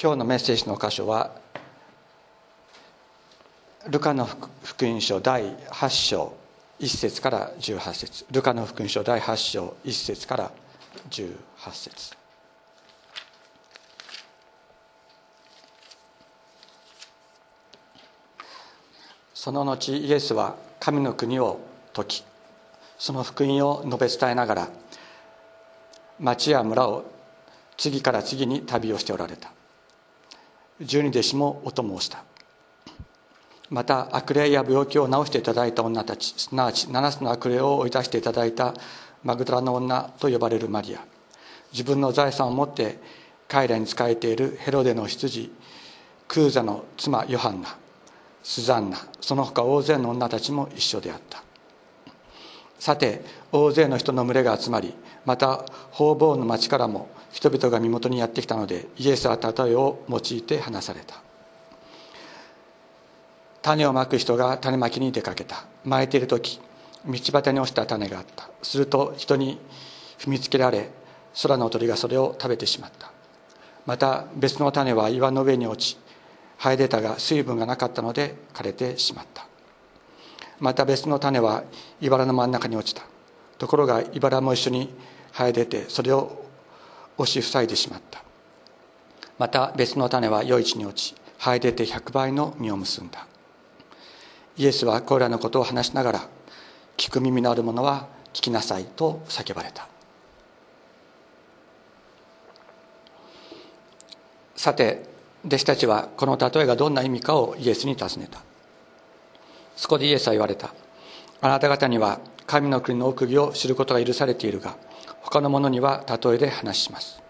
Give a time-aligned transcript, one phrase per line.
[0.00, 1.32] 今日のメッセージの箇所は
[3.88, 4.28] ルカの
[4.62, 6.36] 福音書第8章
[6.78, 8.24] 1節から18節。
[8.30, 10.52] ルカの福音書第8章1節から
[11.10, 11.34] 18
[11.72, 12.16] 節。
[19.34, 21.58] その後イエスは神の国を
[21.96, 22.24] 説き
[22.98, 24.68] その福音を述べ伝えながら
[26.20, 27.04] 町や村を
[27.76, 29.57] 次から次に旅をしておられた。
[30.80, 32.24] 十二弟子もお供をした。
[33.70, 38.72] また悪霊や病気を治していただいた女たちすなわち七つの悪霊を追い出していただいた
[39.22, 41.00] マグダラの女と呼ばれるマリア。
[41.72, 42.98] 自分の財産を持って
[43.46, 45.52] 彼らに仕えているヘロデの羊
[46.26, 47.76] クーザの妻ヨハンナ
[48.42, 51.42] スザンナその他大勢の女たちも一緒であった。
[52.78, 54.94] さて大勢の人の群れが集まり
[55.26, 61.22] また方々の町からも人々が身元にやってきたのでイエスは例えを用いて話された。
[63.62, 65.64] 種をまく人が種まきに出かけた。
[65.84, 66.60] まいている時
[67.06, 68.50] 道端に落ちた種があった。
[68.60, 69.60] すると人に
[70.18, 70.90] 踏みつけられ
[71.40, 73.12] 空の鳥がそれを食べてしまった。
[73.86, 75.96] また別の種は岩の上に落ち
[76.58, 79.46] 生え出たが水分がなかったので枯れてしまった。
[80.58, 81.62] また別の種は
[82.00, 83.06] 茨の真ん中に落ちた。
[83.58, 84.92] ところが茨も一緒に
[85.32, 86.47] 生え出てそれを
[87.18, 88.22] 押し塞いでしまった。
[89.38, 93.26] また別の種は余市に落ち生え出て100倍の実を結んだ。
[94.56, 96.28] イエスはこれらのことを話しながら
[96.96, 99.86] 聞く耳のある者は聞きなさいと叫ばれた。
[104.56, 105.06] さて
[105.46, 108.40] 弟子たちはこの例えがどんな意味かをイエスに尋ねた。
[109.76, 110.74] そこでイエスは言われた。
[111.40, 114.76] あなた方には神の国の奥義を知ることが許されているが
[115.22, 117.22] 他の者には例えで話します。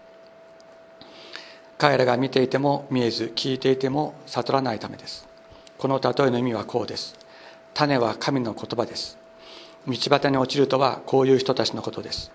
[1.77, 5.27] 彼らが見ていても見えず聞いていても悟らないためです。
[5.77, 7.15] この例えの意味はこうです。
[7.73, 9.17] 種は神の言葉です。
[9.87, 12.31] 道端に落ちるとはこういう人たちのことです。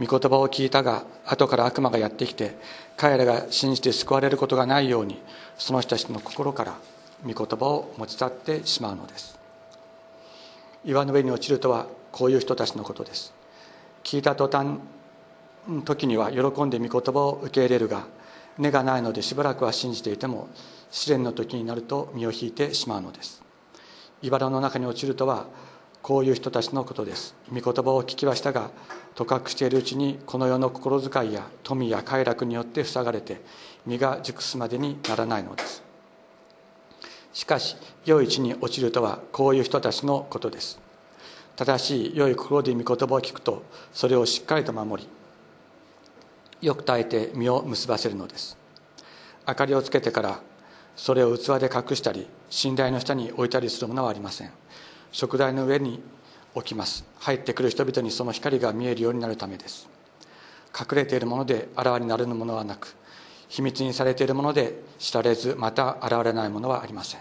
[0.00, 2.56] 御言葉を聞いたが後から悪魔がやってきて
[2.96, 5.20] 彼らが信じて救われることがないように
[5.58, 6.76] その人たちの心から
[7.24, 9.38] 御言葉を持ち去ってしまうのです。
[10.84, 13.32] 岩の上に落ちるとはこういう人たちのことです。
[14.04, 14.78] 聞いた途端
[15.84, 18.06] 時には喜んで御言葉を受け入れるが
[18.58, 20.48] 根がないのでしばらくは信じていても
[20.90, 23.42] 試練の時になると身を引いてしまうのです。
[24.22, 25.46] 茨の中に落ちるとは
[26.02, 27.34] こういう人たちのことです。
[27.52, 28.70] 御言葉を聞きはしたが
[29.14, 33.40] とかくしているうちにこの世の心遣いや富や快楽によって塞がれて
[33.84, 35.82] 身が熟すまでにならないのです。
[37.32, 40.80] しかし良い位置に落ちるとはこういう人たちのことです。
[41.56, 43.62] 正しい良い心で御言葉を聞くと
[43.92, 45.17] それをしっかりと守り
[46.60, 48.56] よく耐えて身を結ばせるのです。
[49.46, 50.40] 明かりをつけてから
[50.96, 52.26] それを器で隠したり
[52.64, 54.50] 寝台の下に置いたりするものはありません。
[55.12, 56.02] 食台の上に
[56.54, 57.04] 置きます。
[57.20, 59.88] 入ってくる人々にその光が見えるようになるためです。
[60.78, 62.94] 隠れているものであらわになるものはなく
[63.48, 67.20] 秘密にされているもので知られずまた現れないものはありません。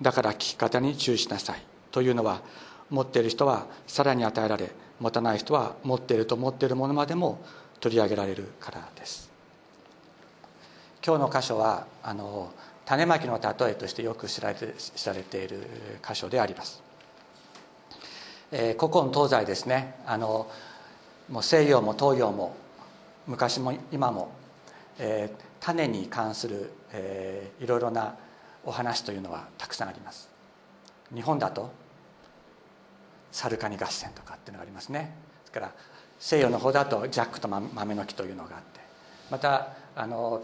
[0.00, 1.62] だから聞き方に注意しなさい。
[1.90, 2.40] というのは
[2.88, 7.44] 持っている人はさらに与えられ持たない人は持っていると思っているものまでも
[7.82, 9.28] 取り上げられるからです。
[11.04, 12.52] 今日の箇所はあの
[12.84, 15.66] 種まきの例えとしてよく知られて知られている
[16.06, 16.80] 箇所であります、
[18.52, 19.96] えー、古今東西ですね。
[20.06, 20.48] あの
[21.28, 22.54] もう西洋も東洋も
[23.26, 24.30] 昔も今も、
[25.00, 28.14] えー、種に関する、えー、いろいろな
[28.64, 30.30] お話というのはたくさんあります。
[31.12, 31.72] 日本だと
[33.32, 35.16] サルカニ合戦とかっていうのがありますね。
[35.40, 35.72] ですから
[36.22, 38.80] 西洋の方だとジャックと豆の木というのがあって。
[39.28, 40.40] またあの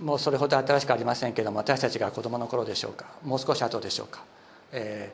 [0.00, 3.06] もうそれほど新しくありませんけども私たちが子どもの頃でしょうか。
[3.22, 4.24] もう少し後でしょうか、
[4.72, 5.12] え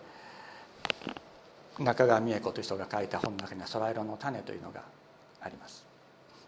[1.79, 4.81] ー、中川美恵子という人が書いた本の中には「空色の種」というのが
[5.43, 5.85] あります、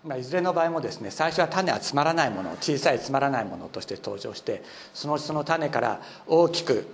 [0.03, 4.63] まあ、いずれの場合もですね最初は種はつまらないもの小さいつまらないものとして登場して
[4.95, 6.87] そのその種から大きく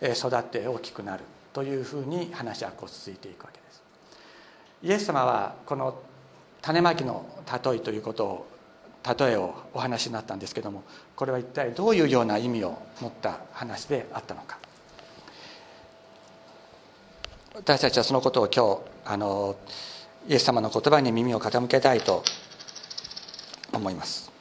[0.00, 3.63] 育って大きくなるというふうに話はこう続いていくわけです。
[4.84, 5.98] イエス様はこの
[6.60, 7.24] 種まきの
[7.64, 8.46] 例えということを
[9.18, 10.82] 例えをお話になったんですけども
[11.16, 14.58] これは一体どういうような意味を持った話であったのか。
[17.54, 18.76] 私たちはそのことを今
[19.06, 19.56] 日あの
[20.28, 22.24] イエス様の言葉に耳を傾けたいと
[23.72, 24.33] 思います。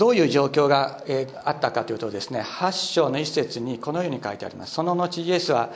[0.00, 4.72] どういう状況がえあったかというとですね8章の一節にこのように書いてあります。
[4.72, 5.68] その後イエスは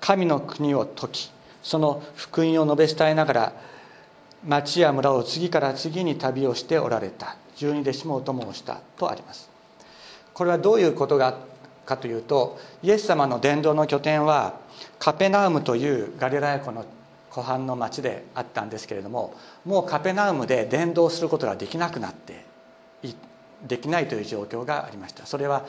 [0.00, 1.32] 神の国を説き
[1.64, 3.52] その福音を述べ伝えながら
[4.46, 7.34] 町や村を次から次に旅をしておられた。
[7.56, 9.50] 十二弟子もお供をしたとあります。
[10.32, 11.36] これはどういうことが
[11.86, 14.60] かというとイエス様の伝道の拠点は
[15.00, 16.84] カペナウムというガリラヤ湖の
[17.30, 19.34] 湖畔の町であったんですけれども
[19.64, 22.44] もうカペナウムで伝道することができなくなって
[23.62, 25.26] できないという状況がありました。
[25.26, 25.64] それは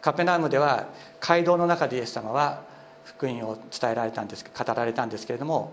[0.00, 0.88] カペナウムでは
[1.20, 2.62] 街道の中でイエス様は
[3.04, 5.72] 福音を伝えられたんです語られたんですけれども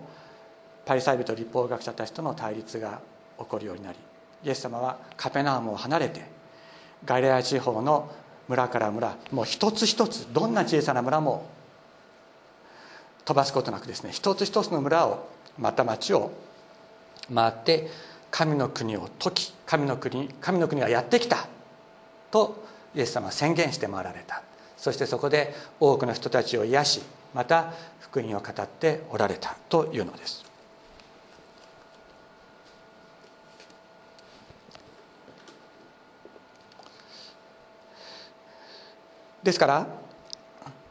[0.84, 3.00] パリサイ人立法学者たちとの対立が
[3.38, 3.98] 起こるようになり
[4.44, 6.24] イエス様はカペナウムを離れて
[7.04, 8.10] ガリラヤ地方の
[8.48, 11.46] 村から村もう一つ一つどんな小さな村も
[13.24, 15.28] 飛ばすことなくですね一つ一つの村を
[15.58, 16.30] また町を
[17.34, 17.88] 回って
[18.36, 21.48] 神の国を解き神の国神の国がやってきた
[22.30, 24.42] とイエス様は宣言して回られた。
[24.76, 27.00] そしてそこで多くの人たちを癒し
[27.32, 30.44] また福音を語っておられたというのです。
[39.42, 39.86] ですから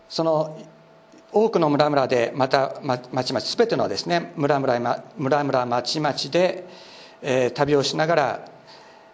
[0.10, 0.66] その
[1.32, 8.46] 多くの村々でまた町々全てのですね村々村々町々で、え、旅をしながら、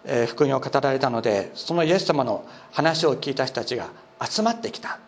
[0.06, 3.89] え、福音を語られたのでそのイエス様の話を聞いた人たちが
[4.19, 5.00] 集まってきた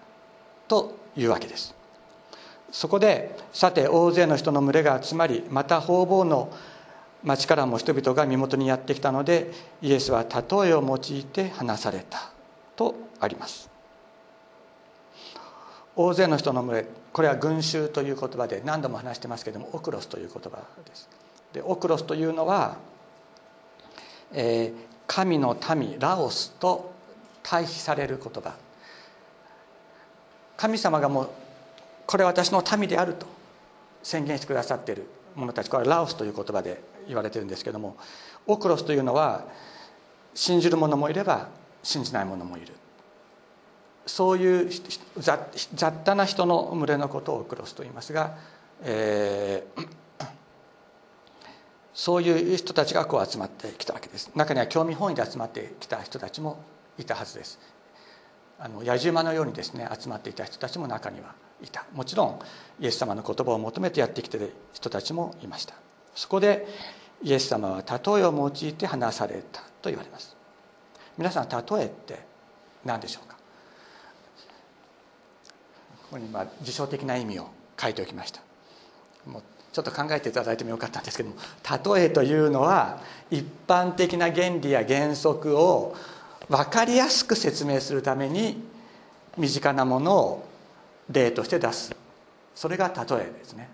[0.67, 1.75] というわけです。
[2.71, 6.51] そこでさて大勢の人の群れが集まりまた方々の
[7.23, 9.51] 町からも人々が身元にやってきたので
[9.81, 12.31] イエスは例えを用いて話された
[12.75, 13.69] とあります。
[15.95, 21.07] 大勢の人の群れこれは群衆という言葉で何度も話してますけどもオクロスという言葉です。
[21.53, 22.77] でオクロスというのは、
[24.33, 26.91] えー、神の民ラオスと
[27.43, 28.55] 対比される言葉。
[30.57, 31.29] 神様がもう
[32.05, 33.25] これ私の民であると
[34.01, 35.69] 宣言してくださっている者たち。
[35.69, 37.97] これはラオスという言葉で言われてるんですけども
[38.47, 39.45] オクロスというのは
[40.33, 41.49] 信じる者もいれば
[41.83, 42.73] 信じない者もいる。
[44.05, 44.69] そういう
[45.19, 48.37] 雑多な人の群れのことをオクロスと言いますが、
[48.81, 49.87] えー、
[52.03, 54.29] そういう人たちがこう集まってきたわけです。
[54.35, 56.61] 中には興味本位で集まってきた人たちも
[56.97, 57.57] いたはずです。
[58.59, 61.33] あの野じ馬のようにですね集まっていた人たちも中には
[61.63, 61.85] いた。
[61.93, 62.39] もちろん
[62.81, 65.75] イエス様の言葉を求めてやってきてる人たちもいました。
[66.13, 66.67] そこで
[67.21, 67.85] イエス様は例
[68.21, 70.35] えを用いて話されたと言われます。
[71.17, 72.19] 皆さん例えって
[72.83, 73.37] 何でしょうか？
[73.37, 73.41] こ
[76.11, 77.47] こにま辞書的な意味を
[77.79, 78.41] 書いておきました。
[79.25, 79.43] もう
[79.73, 81.35] ちょっと考えていただいてもよかったんですけども
[81.95, 85.95] 例えというのは一般的な原理や原則を
[86.47, 88.63] 分かりやすく説明するために
[89.37, 90.47] 身近なものを
[91.09, 91.95] 例として出す。
[92.53, 93.67] それが例えですね。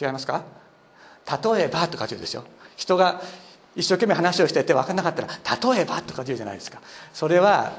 [0.00, 0.44] 違いますか？
[1.26, 2.44] 例えばとか言うんですよ
[2.76, 3.20] 人が
[3.74, 6.80] 一生懸命話をしてて分からなかったら例えばとか言うじゃないですか。
[7.12, 7.72] それは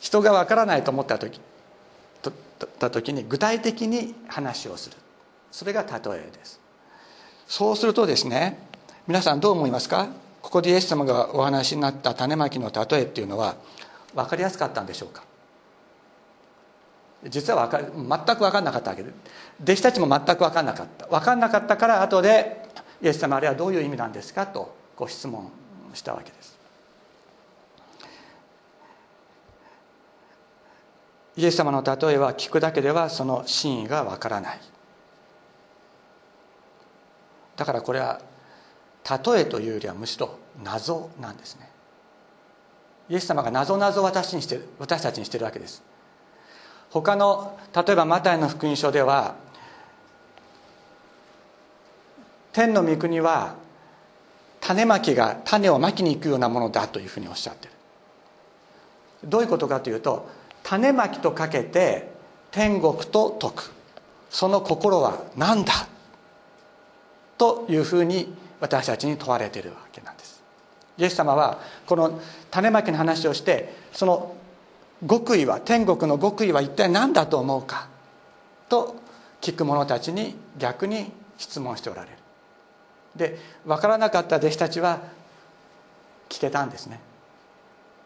[0.00, 1.38] 人が分からないと思った時
[2.66, 4.96] た時に具体的に話をする。
[5.50, 6.60] それが例えです。
[7.46, 8.58] そうするとですね
[9.06, 10.08] 皆さんどう思いますか？
[10.42, 13.56] ここでイエス様がお話になった種まきの例えっていうのは
[14.14, 15.22] 分かりやすかったんでしょうか？
[17.28, 19.10] 実は分か全く分かんなかったわけで。
[19.62, 21.06] 弟子たちも全く分かんなかった。
[21.06, 22.68] 分かんなかったから後で
[23.00, 24.46] イエス様あれはどういう意味なんですか？
[24.46, 25.50] とご質問
[25.94, 26.43] したわけです。
[31.36, 34.60] イエス様の例えは聞くだけではその真意がわからない。
[37.56, 38.20] だからこれは
[39.26, 41.68] 例えというよりはむしろ謎なんですね。
[43.08, 45.82] イエス様が謎謎を私にして私たちにしてるわけです。
[46.90, 49.34] 他の例えばマタイの福音書では
[52.52, 53.56] 天の御国は
[54.60, 57.72] 種まきが種をまきに行くようなものだというふうにおっしゃってる。
[59.24, 60.28] どういうことかというと
[60.64, 62.08] 種まきとかけて
[62.50, 63.70] 天国と解く。
[64.30, 65.86] その心は何だ
[67.38, 70.42] というふうに私たちに問われているわけなんです。
[70.98, 74.34] イエス様はこの種まきの話をしてその
[75.08, 77.88] 極意は天国の極意は一体何だと思うか
[78.68, 78.96] と
[79.40, 82.16] 聞く者たちに逆に質問しておられる。
[83.14, 85.00] で分からなかった弟子たちは
[86.28, 87.00] 聞けたんですね。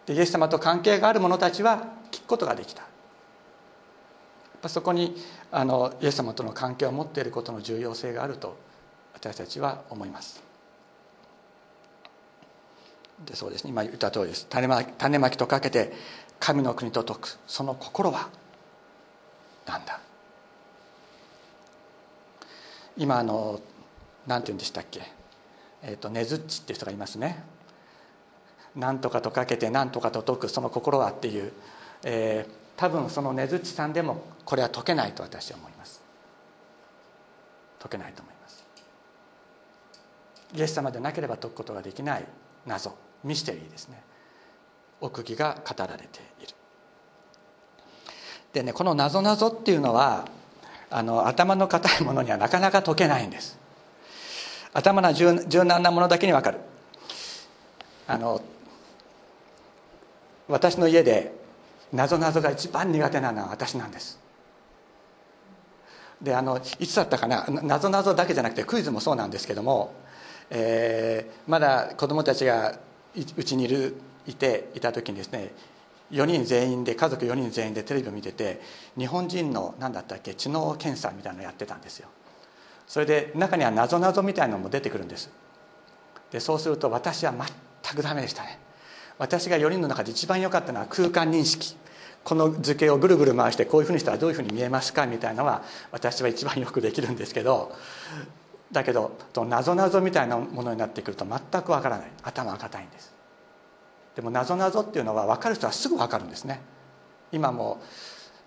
[0.06, 1.97] でイエス様と関係がある者たちは
[2.28, 2.84] ことができた。
[4.68, 5.16] そこに
[5.50, 8.56] あのイエス様との関係を持っていることの重要性があると
[9.14, 10.42] 私たちは思います。
[13.24, 13.70] でそうですね。
[13.70, 14.46] 今言った通りです。
[14.48, 15.92] 種まき種まきとかけて
[16.38, 17.38] 神の国と解く。
[17.46, 18.28] その心は
[19.66, 20.00] 何だ。
[22.96, 23.60] 今あの
[24.26, 25.02] 何て言うんでしたっけ。
[25.82, 27.42] えーと、ねずっちっていう人がいますね。
[28.74, 30.48] 何とかとかけて何とかと解く。
[30.48, 31.52] その心はっていう、
[32.04, 36.02] えー、多分そのねずっちさんでもこれは解けないと私は思います。
[37.80, 38.64] 解けないと思います。
[40.54, 42.24] イエス様でなければ解くことができない
[42.66, 44.02] 謎ミステリーですね。
[45.00, 46.54] 奥義が語られている。
[48.52, 50.26] でねこのなぞなぞっていうのは
[50.90, 53.58] あの頭の固いものにはなかなか解けないんです。
[54.72, 56.58] 頭の柔軟なものだけに分かる。
[58.06, 58.40] あの
[60.48, 61.37] 私の家で
[61.92, 64.18] なぞなぞが一番苦手なのは私なんです。
[66.20, 67.46] であのいつだったかな？
[67.48, 69.94] なぞなぞだけじゃなくてクイズもそうなんですけども、
[70.50, 72.78] えー、まだ子供たちが
[73.36, 75.52] うちにいるいていた時にですね
[76.10, 78.60] 4人全員で家族4人全員でテレビを見てて
[78.96, 82.08] 日本人の何だったっけ知能検査みたいなのやってたんですよ。
[82.86, 85.30] それで中にはなぞなぞみたいなのも出てくるんです。
[86.30, 88.58] でそうすると私は全くダメでしたね。
[89.18, 91.76] 私が4人の中で一番良かったのは空間認識。
[92.24, 97.74] この図形をぐるぐる回してこういうふうにしたらどういうふうに見えますかみたいなのは私は一番よくできるんですけど
[98.70, 102.10] だけどなぞなぞみたいなものになってくると全くわからない。
[102.22, 103.14] 頭が硬いんです。
[104.14, 106.60] でもなぞなぞっていうのは分かる人はすぐ分かるんですね。
[107.32, 107.80] 今も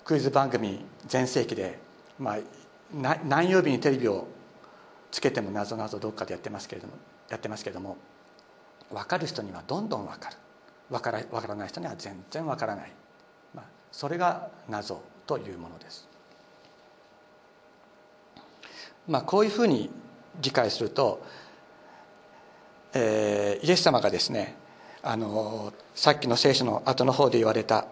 [0.04, 1.80] クイズ番組全盛期で、
[2.20, 4.28] まあ、何曜日にテレビを
[5.10, 6.94] つけてもなぞなぞどっかでやってますけれども
[7.30, 7.98] やってますけれども
[8.92, 10.36] 分かる人にはどんどん分かる。
[10.92, 12.92] 分から分からない人には全然分からない、
[13.56, 16.08] まあ、それが謎というものです。
[19.08, 19.90] まあ、こういうふうに
[20.42, 21.26] 理解すると、
[22.94, 24.56] えー、イエス様がですね
[25.02, 27.88] あのさっきの聖書の後の方で言われた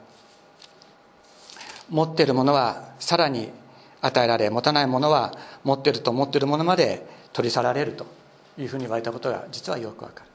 [1.90, 3.50] 持っているものはさらに
[4.02, 8.06] 与えられ持たないものは持っていると思ってるものまで取り去られると
[8.58, 10.29] いうふうに言われたことが実はよくわかる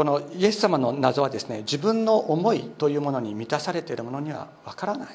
[0.00, 5.08] このイエス様の謎はですね自分の思いというものに満たされているものにはわからない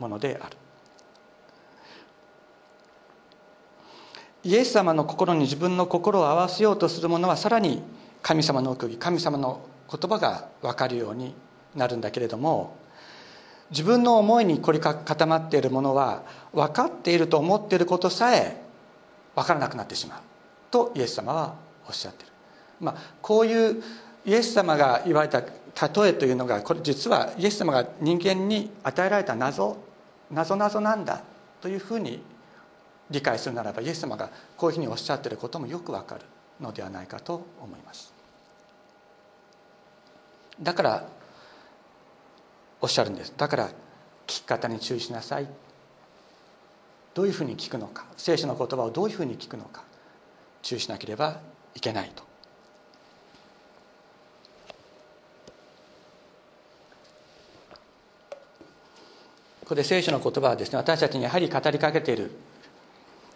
[0.00, 0.56] ものである。
[4.42, 7.84] イエス様の心に自分の心を合わせようとする者はさらに
[8.20, 11.36] 神様の奥義神様の言葉が分かるように
[11.76, 12.76] なるんだけれども
[13.70, 18.60] 自分の思いに凝り固まっているものは分かっていると思っていることさえ
[19.36, 20.20] 分からなくなってしまう
[20.72, 21.54] とイエス様は
[21.86, 22.33] おっしゃってる、
[22.84, 23.82] まあ、こういう
[24.24, 29.76] イエス様が言われた例えというのがこれ実はイエス様が人間に与えられた謎
[30.30, 31.22] 謎謎なんだ
[31.60, 32.22] というふうに
[33.10, 36.22] 理解するならばイエス様がこういうふうにおっしゃっていることもよくわかる
[36.60, 38.12] のではないかと思います。
[40.62, 41.08] だから
[42.80, 43.34] おっしゃるんです。
[43.36, 43.72] だから聞
[44.26, 45.48] き方に注意しなさい。
[47.14, 48.06] どういうふうに聞くのか。
[48.16, 49.84] 聖書の言葉をどういうふうに聞くのか。
[50.62, 51.40] 注意しなければ
[51.74, 52.24] いけないと。
[59.64, 62.30] ここで聖書の言葉はですね私たちにやはり語りかけている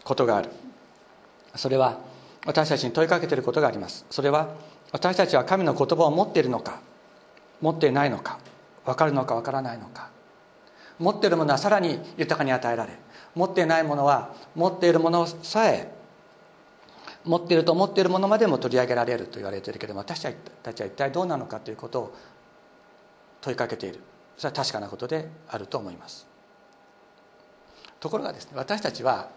[0.05, 0.51] ことがある。
[1.55, 1.99] それは
[2.45, 4.05] 私たちに問いかけていることがあります。
[4.11, 4.55] それは
[4.93, 6.83] 私たちは神の言葉を持っているのか
[7.63, 8.39] 持っていないのか
[8.85, 10.11] 分かるのか分からないのか。
[10.99, 12.93] 持っているものはさらに豊かに与えられ
[13.35, 15.91] 持っていないものは持っているものさえ
[17.25, 20.21] 持っていると思っているものまでも取り上げられると言われているけれども私
[20.63, 22.17] たちは一体どうなのかということを
[23.41, 24.01] 問いかけている。
[24.39, 26.27] それは確かなことであると思います。
[28.01, 29.29] ところがですね私たちは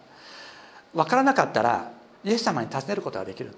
[0.93, 1.91] 分からなかったら
[2.23, 3.51] イエス様に尋ねることができる。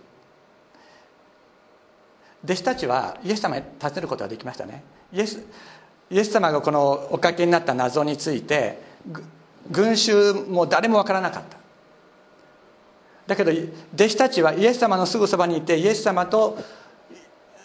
[2.46, 4.84] 弟子たちはイエス様に尋ねることができましたね。
[5.12, 5.44] イエス
[6.10, 8.82] イエス様がこのおかけになった謎について
[9.70, 11.58] 群衆も誰も分からなかった。
[13.28, 13.52] だけど
[13.94, 16.58] 弟子たちはイエス様のすぐそばにいてイエス様と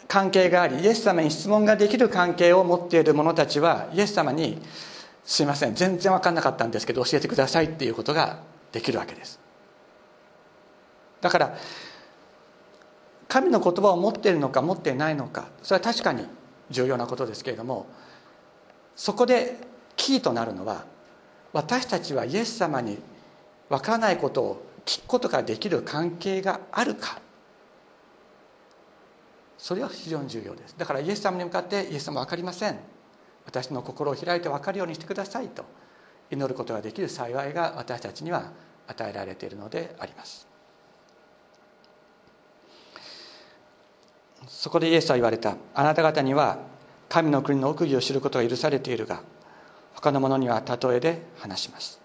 [0.09, 4.61] 関係がありイエス様に質問ができる関係を持っている者たちはイエス様に
[5.25, 8.39] 「すいません全然分かんなかったんですけど教えてください」っていうことが
[8.73, 9.39] できるわけです。
[11.21, 11.59] だから
[13.29, 16.27] 神の言葉を持っているのか持っていないのかそれは確かに
[16.71, 17.87] 重要なことですけれども
[18.97, 19.57] そこで
[19.97, 20.85] キーとなるのは
[21.53, 22.99] 私たちはイエス様に
[23.69, 27.21] 分からないことを聞くことができる関係があるか
[29.59, 30.75] それは非常に重要です。
[30.79, 32.79] だからイエス様に向かってイエス様分かりません。
[33.45, 35.65] 私の心を開いて分かるようにしてくださいと。
[36.31, 38.53] 祈ることができる幸いが私たちには
[38.87, 40.47] 与えられているのであります。
[44.47, 45.57] そこでイエスは言われた。
[45.75, 46.59] あなた方には
[47.09, 49.23] 神の国の奥義を知ることが許されているが
[49.95, 52.01] 他の者には例えで話します。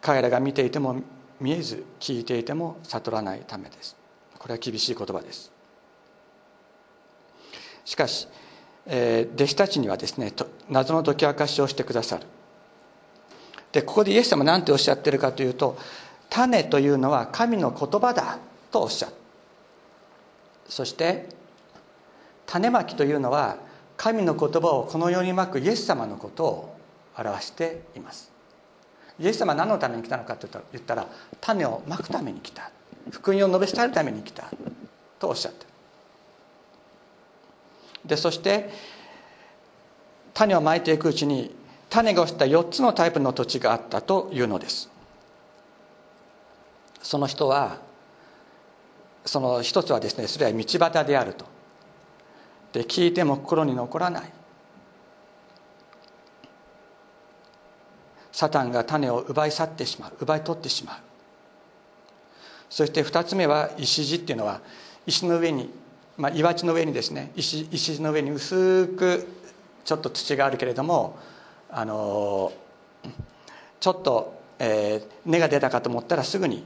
[0.00, 0.96] 彼らが見ていても
[1.40, 3.96] 見えず聞いていても悟らないためです。
[4.38, 5.53] これは厳しい言葉です。
[7.84, 8.28] しかし、
[8.86, 10.32] えー、弟子たちにはですね
[10.68, 12.26] 謎の解き明かしをしてくださる。
[13.72, 15.76] でここでイエス様何ておっしゃってるかというと
[16.30, 18.38] 種というのは神の言葉だ
[18.70, 19.12] とおっしゃる。
[20.68, 21.28] そして
[22.46, 23.56] 種まきというのは
[23.96, 26.76] 神の言葉をこの世にまくイエス様のことを
[27.16, 28.32] 表しています。
[29.20, 31.06] イエス様は何のために来たのかと言ったら
[31.40, 32.70] 種をまくために来た。
[33.10, 34.44] 福音を述べ伝えるために来た
[35.18, 35.73] とおっしゃってる。
[38.04, 38.70] でそして
[40.34, 41.54] 種をまいていくうちに
[41.88, 44.90] 種が落ちた4つのタイプの土地があったというのです。
[47.02, 47.78] その人は
[49.24, 51.46] その一つはですねそれは道端であると。
[52.72, 54.32] で聞いても心に残らない。
[58.32, 60.12] サタンが種を奪い去ってしまう。
[60.20, 60.96] 奪い取ってしまう。
[62.68, 64.60] そして2つ目は石地っていうのは
[65.06, 65.70] 石の上に、
[66.16, 69.26] まあ、岩地の上にですね石石の上に薄く
[69.84, 71.18] ちょっと土があるけれども
[71.70, 72.52] あの
[73.80, 76.64] ちょっと、えー、根が出たかと思ったらすぐに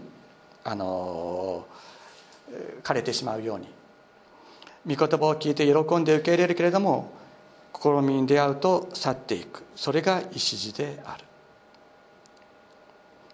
[0.64, 1.66] あの
[2.82, 3.68] 枯れてしまうように。
[4.86, 7.12] 御言葉を聞いて喜んで受け入れるけれども
[7.74, 9.64] 試みに出会うと去っていく。
[9.74, 11.24] それが礎である。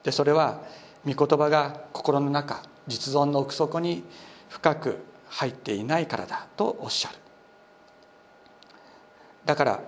[0.02, 0.62] でそれは
[1.06, 4.04] 御言葉が心の中実存の奥底に
[4.48, 4.98] 深く
[5.34, 7.16] 入っていないからだとおっしゃる。
[9.44, 9.80] だから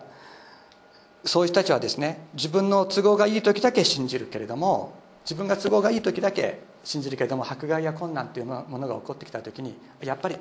[1.24, 10.36] そういう人たちはですね自分の都合がいい時だけ信じるけれども自分が都合がいい時だけ信じるけれども迫害や困難というものが起こってきた時にやっぱり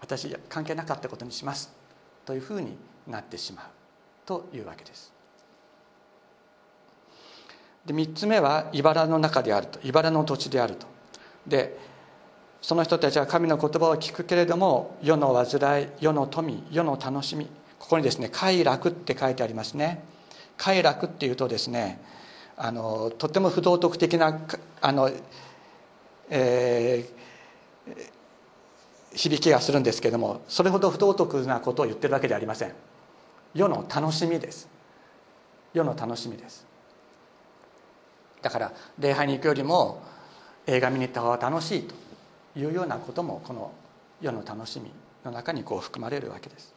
[0.00, 1.72] 私関係なかったことにします
[2.24, 3.66] というふうになってしまう
[4.26, 5.12] というわけです。
[7.86, 9.80] で3つ目は茨の中であると。
[9.82, 10.86] 茨の土地であると。
[11.46, 11.89] で
[12.62, 17.46] その人たちは神の言葉を聞くけれども世の煩い世の富世の楽しみ
[17.78, 20.04] ここにですね快楽って書いてありますね。
[20.58, 21.98] 快楽っていうとですね
[22.56, 24.38] あのとても不道徳的な
[24.82, 25.10] あの、
[26.28, 27.96] えー、
[29.16, 32.74] 響きがするんですけどもそれほど不道徳なことを言ってるわけではありません。
[33.54, 34.68] 世の楽しみです。
[35.72, 36.66] 世の楽しみです。
[38.42, 40.02] だから礼拝に行くよりも
[40.66, 42.09] 映画見に行った方が楽しいと。
[42.56, 43.72] いうようなこともこの
[44.20, 44.90] 世の楽しみ
[45.24, 46.74] の中にこう含まれるわけです。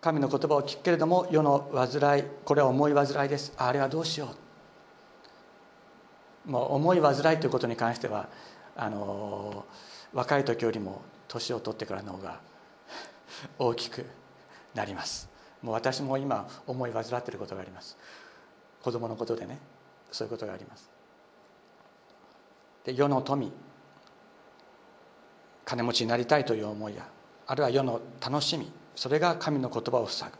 [0.00, 3.52] 神の言葉を聞くけれども世の煩いこれは重い煩いです。
[3.56, 4.28] あれはどうしよ
[6.46, 6.50] う。
[6.50, 8.28] もう重い煩いということに関しては
[8.76, 9.64] あの
[10.12, 12.40] 若い時よりも年を取ってからの方が
[13.58, 14.06] 大きく
[14.74, 15.28] なります。
[15.62, 17.96] もう私も今思い患っていることがあります。
[18.82, 19.58] 子供のことでね
[20.12, 20.95] そういうことがあります。
[22.86, 23.52] で世の富
[25.64, 27.06] 金持ちになりたいという思いや
[27.48, 30.36] あるいは世の楽しみそれが神の言葉を塞ぐ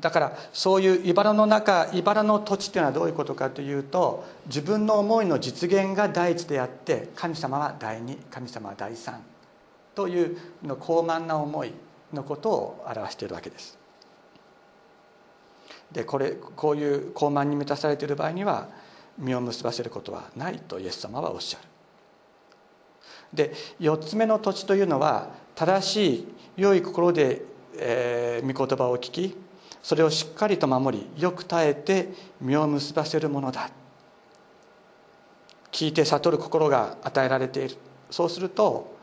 [0.00, 9.22] だからそういう茨の中茨の土地っていうのはどういうことかというと自分の思いの実現が第一であって神様は第二神様は第三
[9.94, 11.72] というの高慢な思い
[12.12, 13.76] のことを表しているわけです。
[15.90, 18.68] でこれこういう高慢に満たされている場合には
[19.18, 21.64] 実を結ばせることはないとイエス様はおっしゃる。
[23.32, 27.42] で4つ目の土地というのは正しい良い心で、
[27.76, 29.36] えー、御言葉を聞き
[29.82, 32.08] それをしっかりと守りよく耐えて
[32.40, 33.70] 実を結ばせるものだ。
[35.70, 37.76] 聞いて悟る心が与えられている。
[38.10, 38.96] そうすると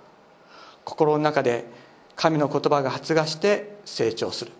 [0.84, 1.66] 心の中で
[2.16, 4.52] 神の言葉が発芽して成長する。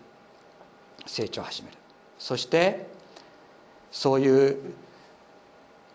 [1.06, 1.78] 成長を始める。
[2.20, 2.88] そして
[3.92, 4.58] そういう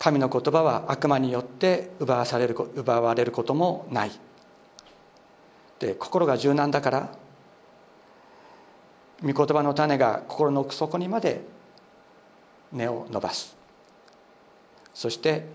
[0.00, 4.10] 神の言葉は悪魔によって奪わされる奪われることもない。
[5.78, 7.14] で心が柔軟だから
[9.22, 11.42] 御言葉の種が心の奥底にまで
[12.72, 13.54] 根を伸ばす。
[14.94, 15.46] そして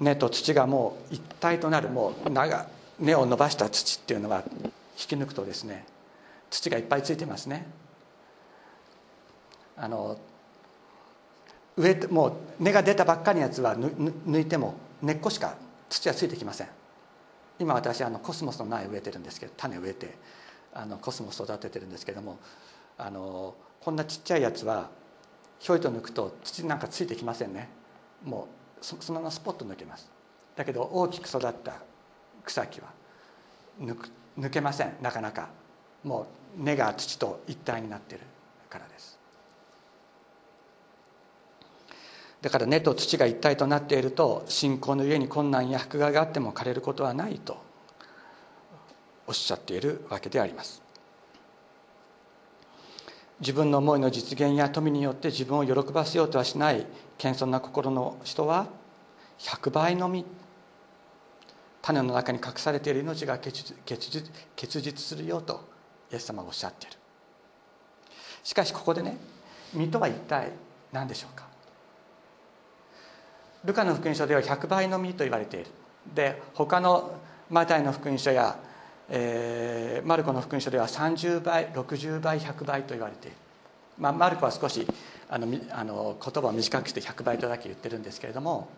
[0.00, 1.88] 根と土がもう一体となる。
[1.88, 2.66] もう長
[2.98, 4.42] 根を伸ばした土っていうのは
[4.98, 5.86] 引き抜くとですね
[6.50, 7.64] 土がいっぱいついてますね。
[9.76, 10.18] あの
[11.76, 15.56] 上もう根が出たばっかりのやつは抜いても根っこしか
[15.88, 16.68] 土はついてきません。
[17.58, 20.16] 今私あのコスモスの苗植えてるんですけど種植えて
[20.72, 22.38] あのコスモス育ててるんですけども
[22.98, 24.90] あのこんなちっちゃいやつは
[25.60, 27.68] ひょいと抜くと土なんかついてきませんね。
[28.24, 28.48] も
[28.80, 30.10] うそのままスポッと抜けます。
[30.56, 31.74] だけど大きく育った
[32.44, 32.88] 草木は
[33.80, 33.96] 抜
[34.38, 34.96] 抜けません。
[35.00, 35.48] なかなか。
[36.02, 36.26] も
[36.58, 38.20] う根が土と一体になってる
[38.68, 39.13] からです。
[42.44, 47.56] だから根と土が一体となっていると信仰の上に困難や迫害があっても枯れることはないと
[49.26, 50.82] おっしゃっているわけであります。
[53.40, 58.66] 自分の思いの実現や富によって自分を喜ばせようとはしない謙遜な心の人は
[59.38, 60.26] 100倍の実
[61.80, 65.66] 種の中に隠されている命が結実結実するよと
[66.12, 66.96] イエス様がおっしゃっている。
[68.42, 69.16] しかしここでね
[69.72, 70.52] 実とは一体
[70.92, 71.53] 何でしょうか？
[73.64, 75.66] ルカの福音書では100倍の実と言われている。
[76.14, 77.18] で他の
[77.50, 78.58] マタイの福音書や、
[79.08, 83.36] えー、マルコの福音書では30倍60倍100倍と言われている、
[83.98, 84.86] まあ、マルコは少し
[85.28, 88.68] あのあの言葉を短くして100倍とだけ言ってるんですけれども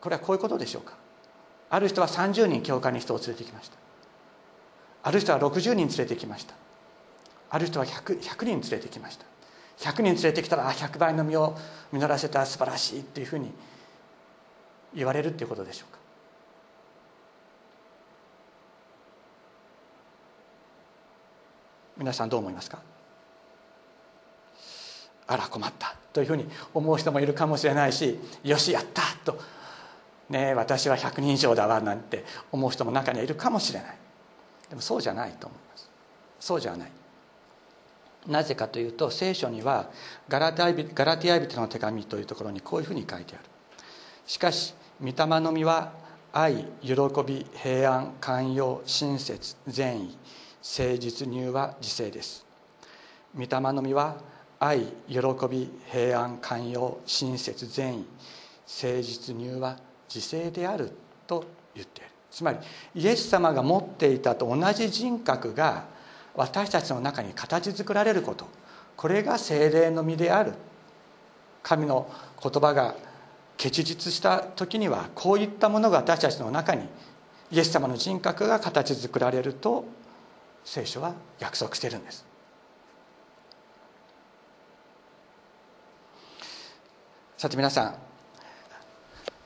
[0.00, 0.94] これはこういうことでしょうか。
[1.68, 3.76] ある人は30人教会に人を連れてきました。
[5.02, 6.54] ある人は60人連れてきました。
[7.50, 9.24] ある人は 100, 100人連れてきました。
[9.78, 11.56] 100人連れてきたら100倍の実を
[11.92, 13.52] 実らせた素晴らしいっていうふうに
[14.94, 15.98] 言われるっていうことでしょうか？
[21.98, 22.78] 皆さんどう思いますか？
[25.26, 29.38] あら困ったというふうに思う人もいるかもしれないしよしやったと、
[30.30, 33.96] ね、私は100人以上だわなんて思う人も中にはいるかもしれない。
[34.70, 35.90] でもそうじゃないと思います。
[36.40, 36.90] そうじゃない。
[38.28, 39.90] なぜかというと聖書には
[40.28, 43.44] ガラティア人の手紙というところにこういうふうに書いてある。
[44.26, 45.92] しかし御霊の実は
[46.32, 46.94] 愛喜
[47.26, 50.18] び平安寛容親切善意
[50.62, 52.44] 誠実入は自制です。
[53.34, 54.16] 御霊の実は
[54.58, 58.06] 愛喜び平安寛容親切善意
[58.66, 59.78] 誠実入は
[60.12, 60.90] 自制である
[61.26, 62.10] と言っている。
[62.30, 62.58] つまり
[62.94, 65.84] イエス様が持っていたと同じ人格が
[66.36, 68.46] 私たちの中に形作られること。
[68.96, 70.52] これが精霊の実である。
[71.62, 72.08] 神の
[72.42, 72.94] 言葉が
[73.56, 76.86] 結実した時にはこういったものが私たちの中に
[77.50, 79.84] イエス様の人格が形作られると
[80.64, 82.24] 聖書は約束しているんです。
[87.36, 87.94] さて皆さん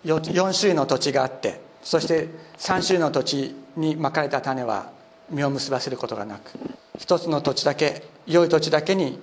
[0.04, 4.92] 4, 種類の土地があってそして3種類の土地にまかれた種は
[5.30, 6.50] 実を結ばせることがなく
[6.98, 9.18] 一つの土地だけ良い土地だけに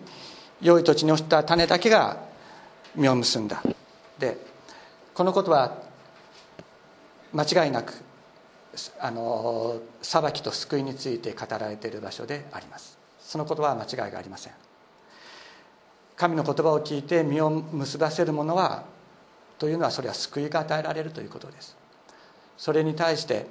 [0.62, 2.18] 良い土地に落ちた種だけが
[2.96, 3.62] 実を結んだ
[4.18, 4.38] で
[5.14, 5.78] このことは
[7.34, 7.94] 間違いなく
[9.00, 14.54] あの裁きと救いについて語られている場所でありますそのことは間違いがありません
[16.16, 18.86] 神の言葉を聞いて実を結ばせる者は
[19.60, 21.76] というのはそれは救いが与えられるということです
[22.58, 23.46] それに対して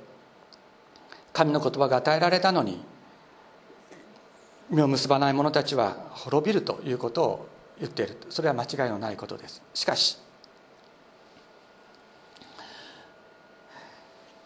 [1.37, 2.83] 神の言葉が与えられたのに
[4.71, 8.17] 実を結ばない者たちは滅びるということを言っている。
[8.31, 9.61] それは間違いのないことです。
[9.75, 10.17] しかし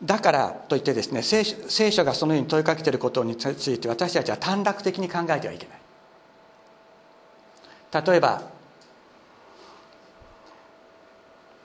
[0.03, 1.45] だからといってですね聖
[1.93, 5.75] 書がそのように問いかけていることについて私たちは短絡的に考えてはいけな
[8.01, 8.05] い。
[8.05, 8.43] 例えば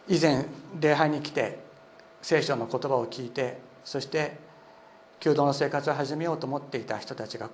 [0.07, 0.45] 以前
[0.79, 1.57] 礼拝に来て
[2.21, 4.44] 聖書の言葉を聞いてそして
[5.25, 7.49] 弓道の生活を始めようと思っていた人たちが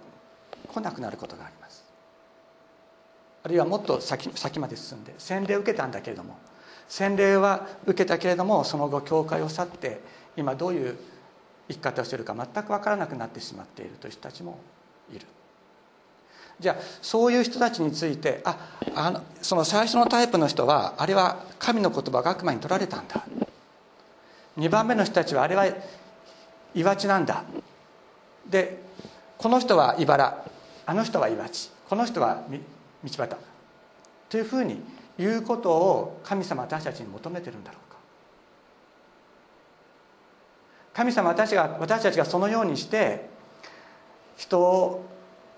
[0.68, 1.86] 来なくなることがあります。
[3.44, 6.38] あるいはもっと先先まで進んで洗礼を受けたんだけれども
[6.88, 10.02] 洗礼は受けたけれどもその後教会を去って
[10.36, 10.98] 今どういう
[11.70, 14.60] 生き方をしているか全く分からなくなってしまっているという人たちも
[15.12, 15.26] いる。
[16.60, 18.58] じゃあそういう人たちについてあ
[18.94, 23.26] あのその最初のタイプの人はあれは神の言葉が悪魔に取られたんだ。
[24.58, 25.66] 2番目の人たちはあれは
[26.74, 27.44] 岩地なんだ。
[28.50, 28.82] で
[29.38, 30.46] この人は茨。
[30.86, 31.72] あの人は岩地。
[31.90, 33.30] この人は道端。
[34.30, 34.82] というふうに
[35.18, 37.98] 言うことを神様私たちに求めてるんだろうか。
[40.94, 43.30] 神様私が私たちがそのようにして
[44.38, 45.06] 人を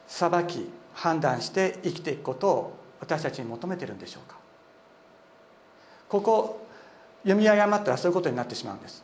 [0.07, 4.37] 裁き判断して生きていくことを私たちに求めてるんでしょうか。
[6.09, 6.67] ここ
[7.23, 9.02] 読み誤ったらそういうことになってしまうんです。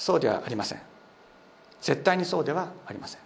[0.00, 0.80] そうではありません。
[1.82, 3.20] 絶対にそうではありません。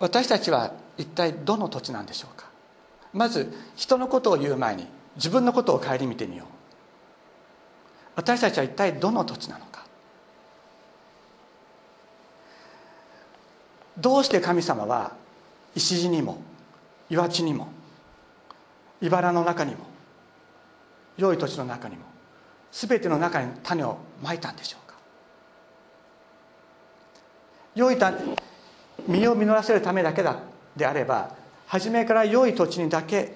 [0.00, 2.46] 私たちは一体どの土地なんでしょうか。
[3.12, 6.46] まず人のことを言う前に自分のことを顧みてみよう。
[8.16, 9.84] 私たちは一体どの土地なのか。
[13.98, 15.12] どうして神様は
[15.74, 16.40] 石地にも
[17.10, 17.68] 岩地にも
[19.02, 19.84] 茨の中にも
[21.18, 22.11] 良い土地の中にも
[22.72, 24.96] 全ての中に種をまいたんでしょうか。
[27.74, 28.18] 良い種
[29.06, 30.38] 実を実らせるためだけだ
[30.76, 31.34] であれば
[31.66, 33.34] 初めから良い土地にだけ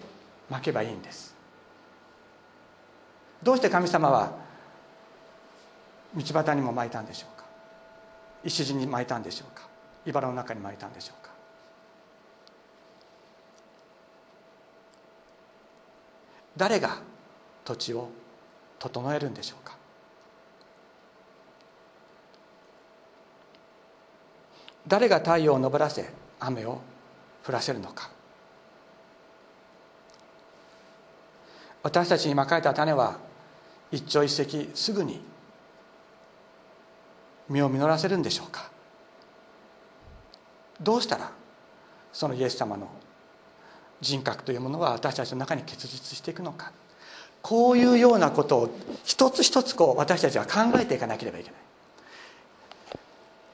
[0.51, 1.35] まけばいいんです。
[3.42, 4.33] どうして神様は
[6.14, 7.44] 道端にもまいたんでしょうか。
[8.42, 9.68] 石地にまいたんでしょうか。
[10.07, 11.31] 茨の中にまいたんでしょうか。
[16.57, 16.99] 誰が
[17.64, 18.09] 土地を
[18.78, 19.76] 整えるんでしょうか？
[24.86, 26.08] 誰が太陽を昇らせ
[26.38, 26.80] 雨を
[27.46, 28.10] 降らせるのか？
[31.82, 33.18] 私たちにまかれた種は
[33.90, 35.20] 一朝一夕すぐに
[37.48, 38.70] 実を実らせるんでしょうか？
[40.80, 41.30] どうしたら
[42.12, 42.88] そのイエス様の
[44.00, 46.72] 人格というものは私たちの中に結実していくのか？
[47.46, 48.68] こういうようなことを
[49.04, 51.61] 一つ一つこう私たちは考えていかなければいけない。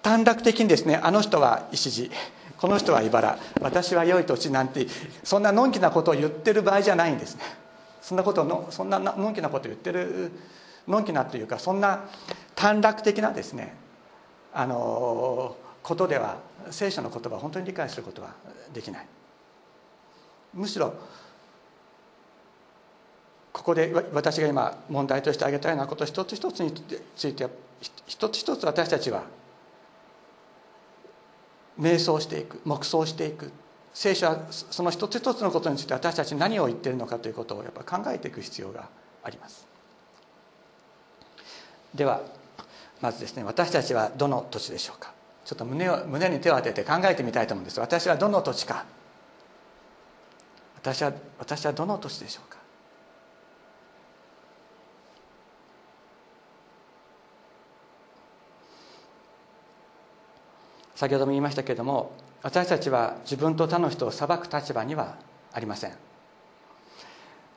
[0.00, 2.11] 短絡的にですねあの人は石地
[2.57, 4.87] この人は茨私は良い土地なんて
[5.22, 7.42] そんなのんきなことを言ってる場合じゃないんですね。
[8.00, 10.33] そんなことのそんなのんきなことを言ってる
[10.88, 12.09] のんきなというかそんな
[12.55, 13.74] 短絡的なですね
[14.55, 16.38] あのことでは
[16.70, 18.31] 聖書の言葉を本当に理解することは
[18.72, 19.07] できない。
[20.55, 20.94] むしろ
[23.52, 26.72] ここで私が今問題として挙げたようなこと一つ一つに
[27.16, 27.48] ついて
[28.06, 29.24] 一つ一つ私たちは
[31.78, 33.50] 瞑想していく黙想していく。
[33.94, 38.88] 聖書はその一つ一つのことについて私たち何を言ってるのかということをやっぱ考えていく必要が
[39.22, 39.66] あります。
[41.94, 42.22] では
[43.02, 45.12] まずですね私たちはどの土地でしょうか。
[45.44, 47.80] ちょっと胸を胸に手を当てて考えてみたいと思うんです。
[47.80, 48.86] 私はどの土地か。
[50.76, 52.51] 私は私はどの土地でしょうか。
[61.02, 62.12] 先ほども言いましたけれども
[62.44, 65.16] 私たちは自分と他の人を裁く立場には
[65.52, 65.92] ありません。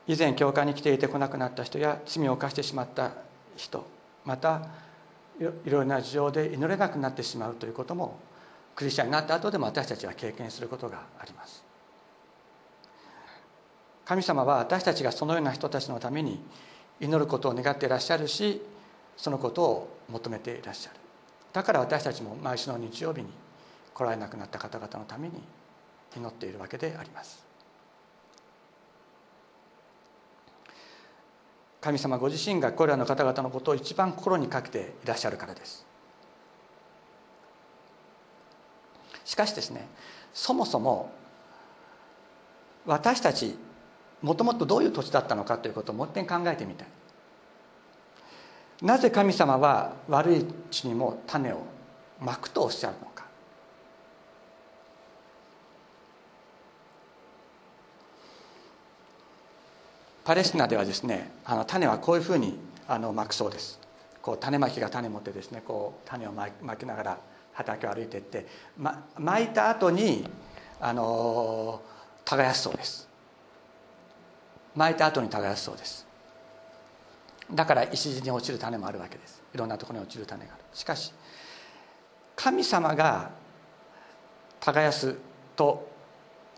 [0.08, 3.12] 以前教会に来ていて来なくなった人や罪を犯してしまった
[3.56, 3.86] 人
[4.24, 4.68] また
[5.40, 8.18] いろいろな事情で祈れなくなってしまうということも
[8.76, 11.64] クリスチャンになった後でも私たちは経験することがあります。
[14.06, 16.40] 神様は私たちがそのような人たちのために
[17.00, 18.60] 祈ることを願っていらっしゃるし
[19.16, 21.05] そのことを求めていらっしゃる。
[21.56, 23.30] だから私たちも毎週の日曜日に
[23.94, 25.42] 来られなくなった方々のために
[26.14, 27.46] 祈っているわけであります。
[31.80, 35.86] 神様ご自身がこれらの方々のことを一番心にかけていらっしゃるからです。
[39.24, 39.88] しかしですね
[40.34, 41.10] そもそも
[42.86, 43.56] 私たち
[44.22, 46.88] もともとどういう土地だったのかということをもう一遍考えてみたい。
[48.82, 51.62] なぜ神様は悪い地にも種を
[52.22, 53.26] まくとおっしゃるのか。
[60.24, 62.58] パレスチナではですねあの種はこういうふうに
[62.88, 63.80] あのまくそうです。
[64.22, 67.18] こう種まきが種持ってですねこう種をまきながら
[67.54, 70.28] 畑を歩いていって、ま、まいた後に
[70.82, 71.82] あの
[72.26, 73.08] 耕すそうです。
[74.76, 76.06] まいた後に耕すそうです。
[77.52, 79.42] だから石地に落ちる種もあるわけです。
[79.54, 80.64] いろんなところに落ちる種がある。
[80.74, 81.14] しかし
[82.36, 83.32] 神様が
[84.60, 85.16] 耕す
[85.56, 85.90] と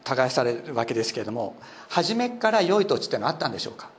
[0.04, 1.58] 耕されるわけですけれども
[1.90, 3.90] 初めから良い土地っていうのはあったんでしょうか？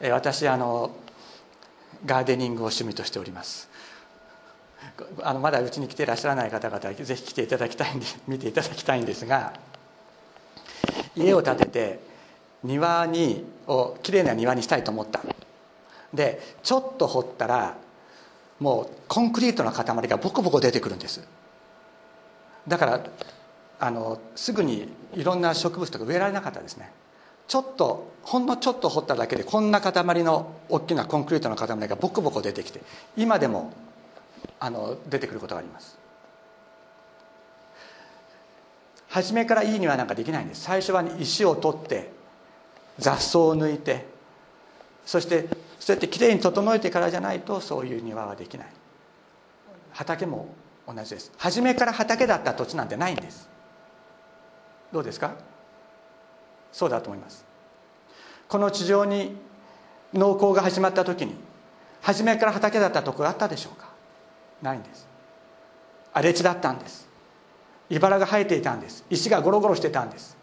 [0.00, 0.92] 私あの
[2.06, 3.68] ガーデニングを趣味としております。
[5.22, 9.52] あのまだうちに来ていらっしゃらない方々はぜひ来ていただきたいんで見ていただきたいんですが
[11.16, 12.07] 家を建てて
[12.64, 15.20] 庭にをきれいな庭にしたいと思った。
[16.12, 17.76] でちょっと掘ったら
[18.58, 21.26] もうコンクリートの塊がボコボコ出てくるんです。
[22.66, 23.00] だから
[23.80, 26.92] あのすぐにいろんな植物とか植えられなかったですね。
[27.46, 29.92] ちょっとほんのちょっと掘っただけでこんな塊
[30.22, 32.80] の大きなコンクリートの塊がボコボコ出てきて
[33.16, 33.72] 今でも
[34.60, 35.96] あの出てくることがあります。
[39.08, 40.62] 初めからいい庭なんかできないんです。
[40.62, 42.17] 最初は石を取って
[42.98, 44.06] 雑草を抜いて
[45.04, 48.66] そしてそうやってきれいに整えてからじゃないとそういう庭はできない。
[49.92, 50.48] 畑も
[50.86, 51.32] 同じです。
[51.38, 53.48] 初めから畑だった土地なんてないんです。
[54.92, 55.32] どうですか？
[56.72, 57.44] そうだと思います。
[58.48, 59.36] この地上に
[60.14, 61.34] 農耕が始まった時に
[62.00, 63.90] 初めから畑だったところあったでしょうか？
[64.62, 65.06] ないんです。
[66.14, 67.06] 荒れ地だったんです。
[67.90, 69.04] 茨が生えていたんです。
[69.10, 70.37] 石がゴロゴロしてたんです。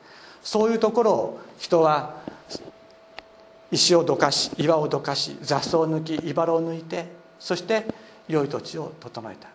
[0.45, 2.13] そういうところを人は
[3.71, 7.08] 石をどかし岩をどかし雑草を抜き茨を抜いて
[7.39, 7.88] そして
[8.27, 9.49] 良い土地を整えた。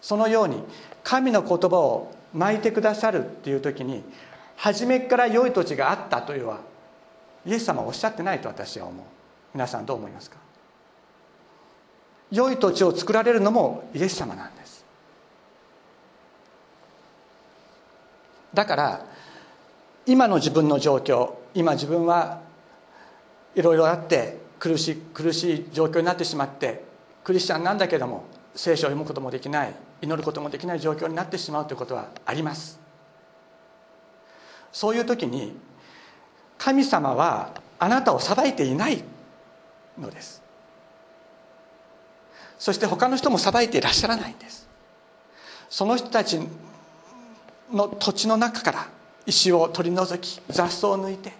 [0.00, 0.62] そのように
[1.02, 4.04] 神の言葉を巻いてくださるっていう時に
[4.56, 6.60] 初めから良い土地があったというは
[7.44, 9.04] イエス様はおっしゃってないと私は思う。
[9.52, 10.36] 皆さんどう思いますか？
[12.30, 14.84] 良い土地を作られるのもイエス様なんです。
[18.54, 19.06] だから
[20.06, 22.40] 今の自分の状況今自分は
[23.54, 26.84] いろいろあって苦しい苦しい状況になってしまって
[27.22, 32.78] クリスチャンなんだけども聖書を読むこともできない祈ることもできない状況になってしまうということはあります。
[34.72, 35.56] そういう時に
[36.58, 39.02] 神様はあなたを裁いていない
[39.98, 40.42] のです。
[42.58, 44.68] そして他の人も裁いていらっしゃらないんです。
[45.68, 46.40] その人たち
[47.72, 48.88] の土地の中から
[49.26, 51.32] 石を取り除き雑草を抜いて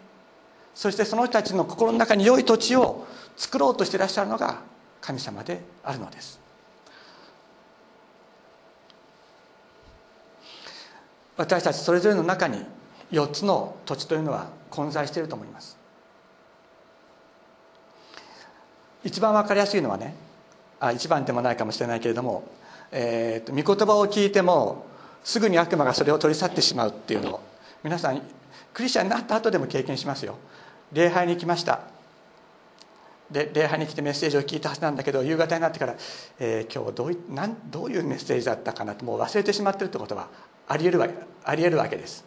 [0.74, 4.60] そしてその人たちの心の中に良い土地を作ろうとしていらっしゃるのが
[5.00, 6.40] 神様であるのです。
[11.36, 12.64] 私たちそれぞれの中に
[13.10, 15.76] 4つの土地というのは混在していると思います。
[19.04, 20.14] 一番分かりやすいのはね
[20.80, 22.44] あ一番でもないかもしれないけれども、
[22.90, 24.86] えーと、御言葉を聞いても
[25.22, 27.40] すぐに悪魔がそれを取り去ってしまうっていうの
[27.84, 28.22] 皆さん
[28.72, 30.36] クリスチャンになった後でも経験しますよ。
[30.90, 31.80] 礼拝に来ました。
[33.30, 35.94] で礼拝に来てメッセージを聞いたはずなんだけど夕方になってから
[36.40, 40.28] 「えー、今日どういなんどういうメッセージだったかな」ともう忘れてしまってるってことは
[40.66, 41.08] ありえるわ
[41.44, 42.24] ありえるわけです。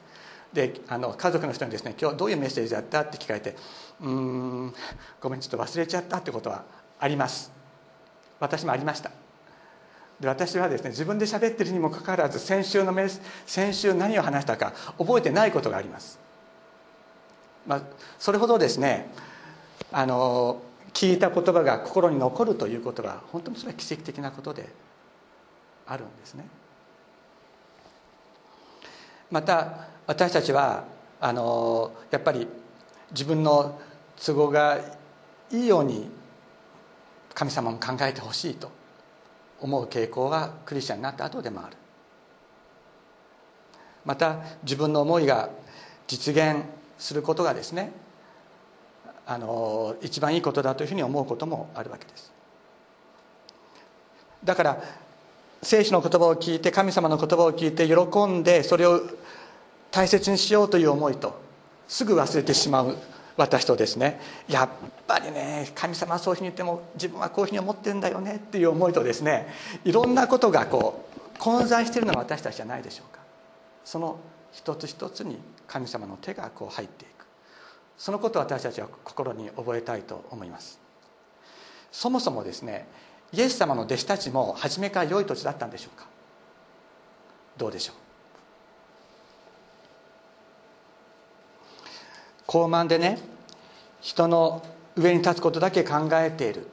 [0.54, 3.56] であの家族の人にですね「今日どういうメッセージだった?」って聞かれて
[4.02, 4.74] 「うーん
[5.20, 6.66] ごめんちょっと忘れちゃった」ってことは
[7.00, 7.52] あります。
[8.40, 9.12] 私もありました。
[10.20, 13.08] で私はですね自分で喋ってるにもかかわらず先週のメ
[13.46, 16.20] 先週何を話したか覚えてないことがあります、
[17.68, 17.82] まあ、
[18.18, 19.12] それほどですね
[19.92, 20.62] あの
[20.94, 24.68] 聞いた言葉が心に残るということが本当にそれは奇跡的なことで
[25.86, 26.46] あるんですね。
[29.30, 30.86] また私たちは
[31.20, 32.48] あのやっぱり
[33.12, 33.80] 自分の
[34.26, 34.80] 都合が
[35.52, 36.10] いいように
[37.34, 38.77] 神様も考えてほしいと。
[39.60, 41.76] 思う傾向がクリスチャンになった後でもある。
[44.06, 45.50] また自分の思いが
[46.08, 46.64] 実現
[46.98, 47.92] することがですね
[49.26, 52.32] あの一番いいことだというふうに思うこともあるわけです。
[54.44, 54.84] だから
[55.62, 59.02] 聖書の言葉を聞いて神様の言葉を聞いて喜んでそれを
[59.92, 61.42] 大切にしようという思いと
[61.88, 62.96] すぐ忘れてしまう
[63.38, 64.20] 私とですね
[64.50, 64.70] やっ
[65.08, 69.48] ぱりね神様はそういうふうに言っても自分はこういうふうに思ってるんだよねっていう思いとですね
[69.86, 73.22] いろんなことがこう混在しているのが私たちじゃないでしょうか。
[73.86, 74.20] その
[74.52, 77.26] 一つ一つに神様の手がこう入っていく。
[77.98, 80.80] そのことを私たちは心に覚えたいと思います。
[81.92, 82.88] そもそもですね
[83.32, 86.08] イエス様の弟子たちも初めから良い土地だったんでしょうか。
[87.58, 88.07] どうでしょう。
[92.48, 93.20] 高慢でね
[94.02, 96.68] 人の上に立つことだけ考えている。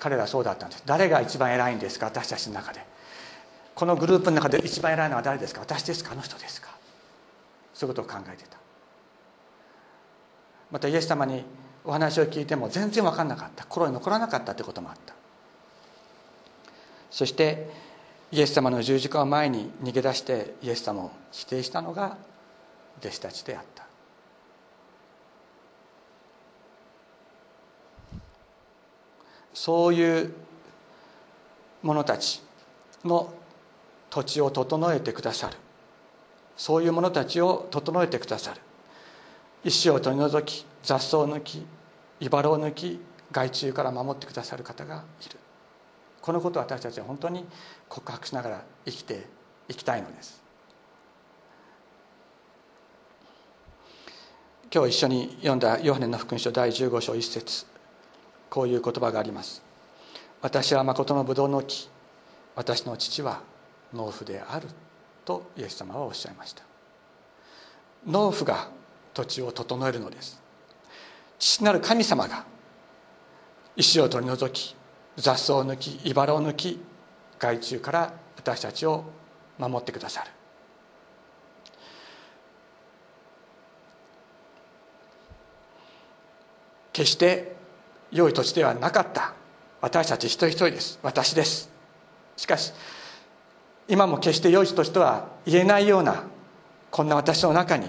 [0.00, 0.82] 彼らはそうだったんです。
[0.84, 2.06] 誰が一番偉いんですか？
[2.06, 2.84] 私たちの中で。
[3.74, 5.60] このグループの中で一番偉いのは誰ですか？
[5.60, 6.12] 私ですか？
[6.12, 6.70] あの人ですか？
[7.72, 8.56] そういうことを考えてた。
[10.70, 11.44] またイエス様に
[11.84, 13.64] お話を聞いても全然分かんなかった。
[13.64, 15.14] 心に残らなかったということもあった。
[17.10, 17.70] そして
[18.32, 22.18] イエス様の十字架を前に逃げ出してイエス様を否定したのが
[22.98, 23.85] 弟子たちであった。
[29.56, 30.34] そういう
[31.82, 32.42] 者たち
[33.02, 33.32] の
[34.10, 35.56] 土地を整えてくださる。
[36.58, 38.60] そういう者たちを整えてくださる。
[39.64, 41.64] 石を取り除き雑草を抜き
[42.20, 43.00] 茨を抜き
[43.32, 45.38] 害虫から守ってくださる方がいる。
[46.20, 47.46] このことを私たちは本当に
[47.88, 49.24] 告白しながら生きて
[49.70, 50.42] いきたいのです。
[54.70, 57.75] 今日一緒に読んだヨハネの福音書第15章1節。
[58.50, 59.62] こういう言葉があります。
[60.42, 61.88] 私は誠のブドウの木。
[62.54, 63.42] 私の父は
[63.92, 64.68] 農夫である
[65.24, 66.62] とイエス様はおっしゃいました。
[68.06, 68.68] 農夫が
[69.12, 70.40] 土地を整えるのです。
[71.38, 72.44] 父なる神様が
[73.76, 74.74] 石を取り除き
[75.16, 76.80] 雑草を抜き茨を抜き
[77.38, 79.04] 害虫から私たちを
[79.58, 80.30] 守ってくださる。
[86.92, 87.55] 決して
[88.10, 89.34] 良い土地ではなかった。
[89.80, 90.98] 私たち一人一人です。
[91.02, 91.70] 私です。
[92.36, 92.72] しかし
[93.88, 96.24] 今も決して良い土地とは言えないような
[96.90, 97.88] こんな私の中に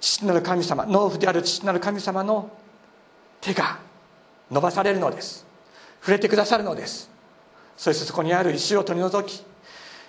[0.00, 2.50] 父なる神様農夫である父なる神様の
[3.40, 3.78] 手が
[4.50, 5.46] 伸ばされるのです。
[6.00, 7.10] 触れてくださるのです。
[7.76, 9.42] そしてそこにある石を取り除き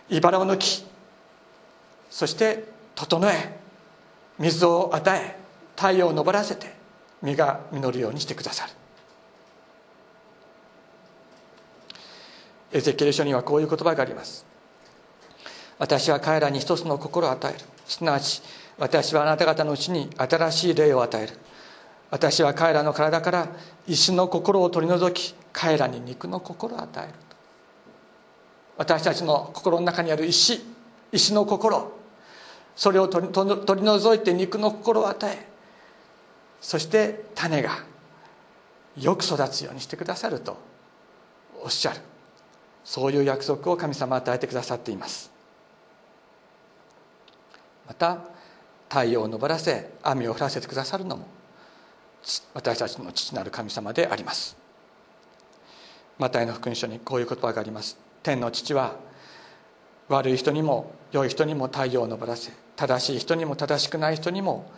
[0.10, 0.86] 茨を抜き
[2.10, 3.58] そして整え
[4.38, 5.38] 水を与え
[5.76, 6.83] 太陽を昇らせて
[7.24, 8.74] 実が実るようにしてくださる。
[12.74, 14.46] エゼキエル書にはこういう言葉があります。
[15.80, 17.60] 私は彼らに一つの心を与える。
[17.88, 18.42] すなわち
[18.78, 21.34] 私はあなた方のうちに新しい霊を与える。
[22.12, 23.48] 私は彼らの体から
[23.88, 27.14] 石の心を取り除き彼らに肉の心を与える
[28.78, 30.62] 私たちの心の中にある石
[31.12, 31.92] 石の心。
[32.76, 33.34] それを取り
[33.84, 35.53] 除いて肉の心を与え
[36.64, 37.84] そして種が
[38.98, 40.58] よく育つようにしてくださると
[41.62, 42.00] おっしゃる。
[42.86, 45.30] そういう約束を神様は与えてくださっています。
[47.86, 48.20] また
[48.90, 51.28] 太陽を昇らせ雨を降らせてくださるのも
[52.54, 54.56] 私たちの父なる神様であります。
[56.18, 57.98] マタイの福音書にこういう言葉があります。
[58.24, 58.96] 天の父は
[60.08, 64.72] 悪い人にも良い人にも太陽を昇らせ正しい人にも正しくない人にも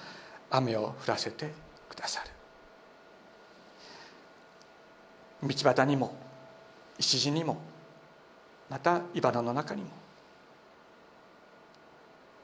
[0.49, 1.64] 雨を降らせて
[2.05, 2.29] ださる。
[5.43, 6.15] 道端にも
[6.97, 7.57] 石地にも
[8.69, 9.89] また茨の中にも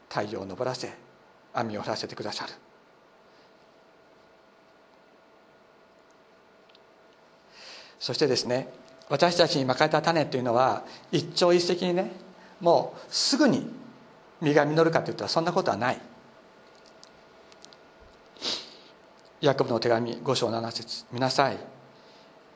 [0.09, 0.91] 太陽を昇らせ
[1.53, 2.53] 網を降らせてくださる。
[7.99, 8.68] そしてですね
[9.09, 12.12] 私たちにまかれた種というのは一朝一夕にね
[12.59, 13.70] もうすぐに
[14.41, 16.01] 実が実るかといったらそんなことはない。
[19.41, 21.05] ヤコブの手紙5章7節。
[21.11, 21.57] 見なさい。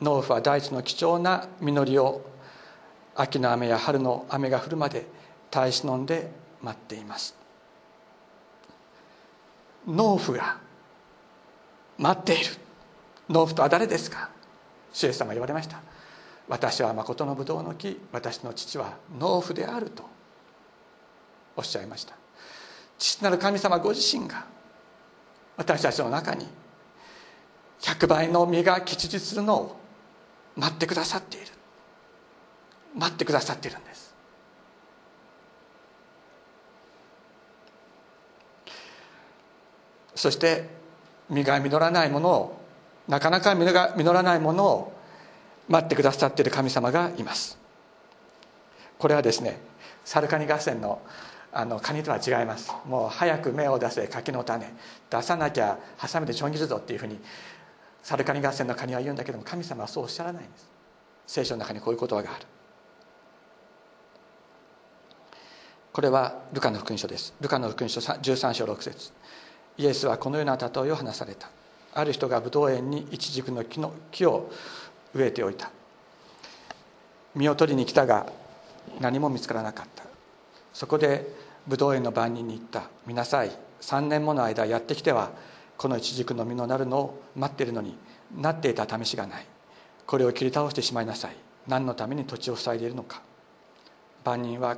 [0.02, 2.22] 農夫は大地の貴重な実りを
[3.16, 5.08] 秋の雨や春の雨が降るまで
[5.50, 6.30] 耐え忍んで
[6.62, 7.36] 待っています。
[9.88, 10.58] 農夫が
[11.98, 12.44] 待っている。
[13.30, 14.30] 農夫とは誰ですか？
[14.94, 15.82] 主イエス様言われました。
[16.48, 18.00] 私は誠のブドウの木。
[18.12, 20.04] 私の父は農夫であると。
[21.58, 22.14] おっしゃいました。
[23.00, 24.46] 父なる神様ご自身が
[25.58, 26.46] 私たちの中に
[27.82, 29.78] 100倍の実が吉日するのを
[30.56, 31.48] 待ってくださっている。
[32.96, 34.16] 待ってくださっているんです。
[40.16, 40.70] そして
[41.30, 42.62] 実が実らないものを
[43.08, 44.94] なかなか実が実らないものを
[45.68, 47.58] 待ってくださっている神様がいます。
[48.98, 49.60] これはですね
[50.06, 51.02] サルカニ合戦の
[51.52, 52.70] あのカニとは違います。
[52.86, 54.74] もう早く芽を出せ柿の種
[55.10, 57.18] 出さなきゃハサミでちょん切るぞっていうふうに
[58.06, 60.70] サルカニ合戦のカニは言うんだけども神様はそうおっしゃらないんです。
[61.26, 62.46] 聖書の中にこういう言葉がある。
[65.92, 67.34] これはルカの福音書です。
[67.42, 69.12] ルカの福音書13章6節。
[69.80, 71.50] イエスはこのような例えを話された。
[71.96, 74.52] ある人がブドウ園にイチジクの木の木を
[75.16, 75.72] 植えておいた。
[77.34, 78.28] 実を取りに来たが
[79.00, 80.04] 何も見つからなかった。
[80.74, 81.28] そこで
[81.66, 83.58] ブドウ園の番人に言った「見なさい。
[83.82, 85.32] 3年もの間やってきては
[85.78, 87.98] このイチジクの実のなるのを待っているのに
[88.36, 89.46] なっていた試しがない。
[90.06, 91.36] これを切り倒してしまいなさい。
[91.68, 93.22] 何のために土地を塞いでいるのか」
[94.24, 94.78] 番人は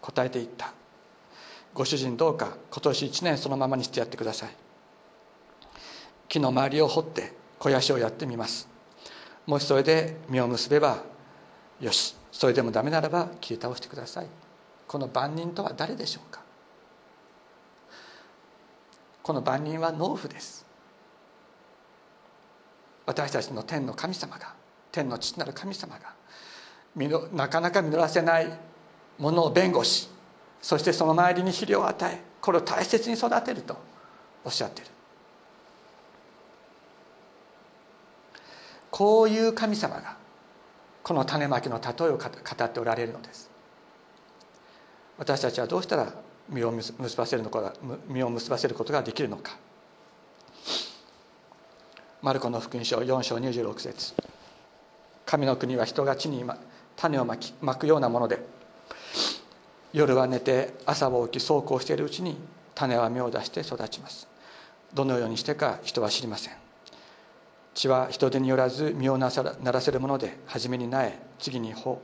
[0.00, 0.72] 答えていった。
[1.74, 4.50] ご主人どうか今年1年そのままにしてやってください。
[6.28, 8.68] 木の周りを掘って肥やしをやってみます。
[9.46, 11.02] もしそれで実を結べば
[11.80, 12.16] よし。
[12.30, 14.26] それでもダメならば切り倒してください。
[14.86, 16.40] この番人とは誰でしょうか。
[19.28, 20.64] この番人は農夫です。
[23.04, 24.54] 私たちの天の神様が
[24.90, 26.14] 天の父なる神様が
[27.34, 28.58] なかなか実らせない
[29.18, 30.08] ものを弁護し
[30.62, 33.76] そしてその周りに肥料を与えこれを大切に育てると
[34.46, 34.86] おっしゃってる。
[38.90, 40.16] こういう神様が
[41.02, 42.24] この種まきの例えを語
[42.64, 43.50] っておられるのです。
[45.18, 46.14] 私たちはどうしたら
[46.48, 47.74] 実を結ばせるのか
[48.08, 49.56] 実を結ばせることができるのか。
[52.20, 54.14] マルコの福音書4章26節。
[55.24, 56.44] 神の国は人が地に
[56.96, 58.44] 種をまきまくようなもので
[59.92, 62.36] 夜は寝て朝は起き走行しているうちに
[62.74, 64.26] 種は芽を出して育ちます。
[64.94, 66.54] どのようにしてか人は知りません。
[67.74, 69.30] 血は人手によらず実をな
[69.70, 72.00] らせるもので初めに苗次に穂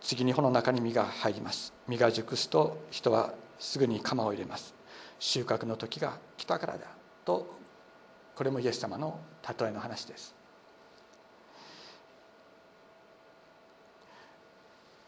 [0.00, 1.72] 次に穂の中に実が入ります。
[1.88, 4.74] 実が熟すと人はすぐに鎌を入れます。
[5.18, 6.80] 収穫の時が来たからだ
[7.24, 7.56] と
[8.34, 9.18] これもイエス様の
[9.58, 10.34] 例えの話です。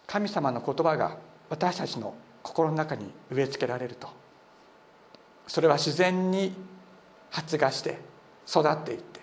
[0.07, 1.19] 神様の言葉が
[1.51, 4.09] 私たちの心の中に植え付けられると。
[5.47, 6.53] それは自然に
[7.31, 8.01] 発芽して
[8.49, 9.21] 育っていって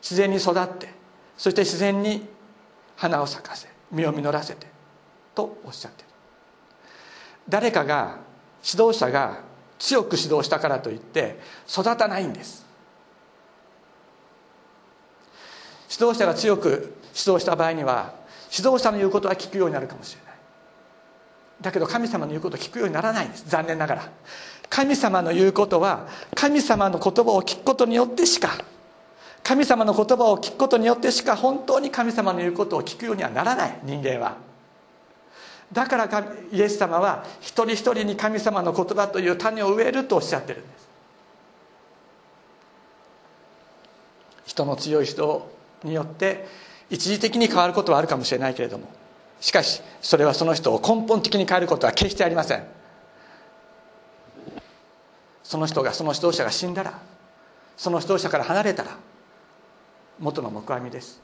[0.00, 0.88] 自然に育って
[1.36, 2.26] そして自然に
[2.96, 4.66] 花を咲かせ身を実らせて
[5.34, 6.08] とおっしゃってる。
[7.48, 8.18] 誰かが
[8.64, 9.40] 指導者が
[9.78, 11.38] 強く指導したからといって
[11.68, 12.66] 育たないんです。
[15.90, 18.14] 指導者が強く指導した場合には
[18.56, 20.34] 指導者の言うことは聞くようになるかもしれない。
[21.60, 23.44] だけど神様の言うことを聞くようにならないんです。
[23.48, 24.08] 残念ながら。
[24.68, 28.64] 神様の言うことは神様の言葉を聞くことによってしか
[29.42, 34.49] 神様の言葉を聞くことによってしか本当に神様の言うことを聞くようにはならない人間は。
[35.72, 40.88] だからイエス様は一人一人に神様の言葉という種を植えるとおっしゃってるんです。
[44.46, 45.48] 人の強い人
[45.84, 46.48] によって
[46.90, 48.88] 一時的に変わることはあるかもしれないけれども
[49.40, 52.64] しかしそれはその人を根本的に変えることは決してありません。
[55.44, 56.98] その人がその指導者が死んだら
[57.76, 58.96] その指導者から離れたら
[60.18, 61.20] 元の木阿弥です。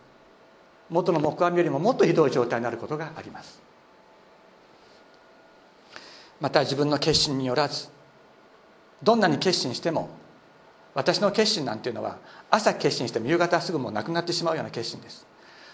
[0.88, 3.60] 元の木阿弥よりももっとひどい状態になることがあります。
[6.40, 7.88] また自分の決心によらず
[9.02, 10.08] どんなに決心しても
[10.94, 12.18] 私の決心なんていうのは
[12.50, 15.26] 朝決心しても夕方すぐもうなくなってしまうような決心です。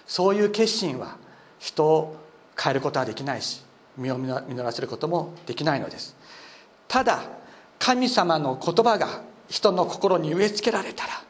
[0.05, 1.17] そういう決心は
[1.61, 2.17] 人を
[2.61, 3.63] 変えることはできないし
[3.97, 6.17] 身を実らせることもできないのです。
[6.89, 7.23] ただ
[7.79, 11.23] 神様の言葉が人の心に植え付けられたら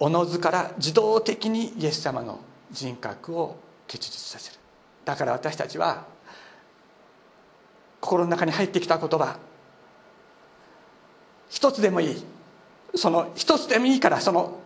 [0.00, 2.40] おのずから自動的にイエス様の
[2.70, 3.56] 人格を
[3.86, 4.58] 結実させる。
[5.04, 6.04] だから私たちは
[8.00, 9.38] 心の中に入ってきた言葉。
[11.48, 12.24] 一つでもいい。
[12.94, 14.58] その一つでもいいからその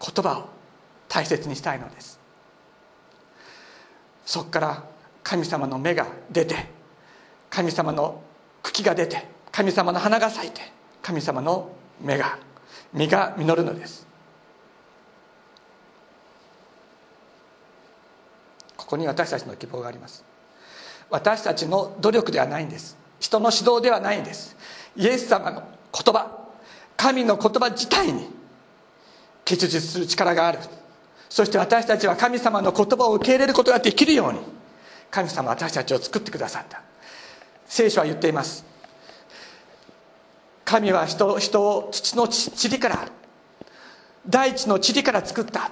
[0.00, 0.48] 言葉を
[1.08, 2.18] 大切にしたいのです。
[4.24, 4.84] そこから
[5.22, 6.66] 神様の芽が出て
[7.50, 8.22] 神様の
[8.62, 10.60] 茎が出て神様の花が咲いて
[11.02, 11.70] 神様の
[12.00, 12.38] 芽が
[12.92, 14.06] 実が実るのです。
[18.76, 20.29] ここに私たちの希望があります。
[21.10, 22.96] 私たちの努力ではないんです。
[23.18, 24.56] 人の指導ではないんです。
[24.96, 26.38] イエス様の言葉
[26.96, 28.28] 神の言葉自体に
[29.44, 30.58] 結実する力がある。
[31.28, 34.40] そして私たちは神様の言葉を受け入れることができるように
[35.10, 36.82] 神様私たちを作ってくださった。
[37.66, 38.64] 聖書は言っています。
[40.64, 43.08] 神は人人を土の塵から
[44.28, 45.70] 大地の塵から作った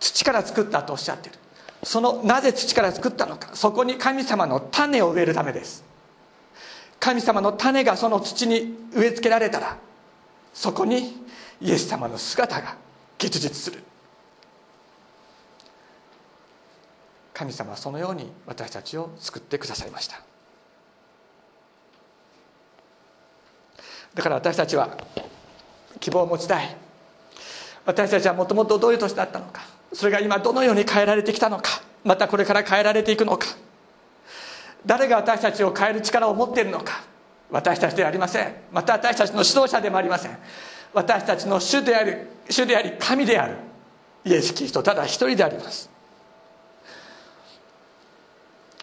[0.00, 1.36] 土から作ったとおっしゃってる。
[1.84, 3.50] そのなぜ土から作ったのか。
[3.54, 5.84] そこに神様の種を植えるためです。
[6.98, 9.76] 神様の種がその土に植え付けられたら
[10.54, 11.22] そこに
[11.60, 12.76] イエス様の姿が
[13.18, 13.82] 結実する。
[17.34, 20.20] 神様はそのように私たちを救ってくださいました。
[24.14, 24.96] だから私たちは
[25.98, 26.76] 希望を持ちたい。
[27.84, 29.73] 私たちはもともとどういう年だったのか。
[29.94, 33.46] それが今どのように変えられてきたのかまたこれから変えられていくのか。
[34.84, 37.02] 誰が私たちを変える力を持っているのか
[37.50, 38.54] 私たちではありません。
[38.70, 40.36] また私たちの指導者でもありません。
[40.92, 43.56] 私たちの主である主であり神である
[44.24, 45.88] イエス・キリストただ一人であります。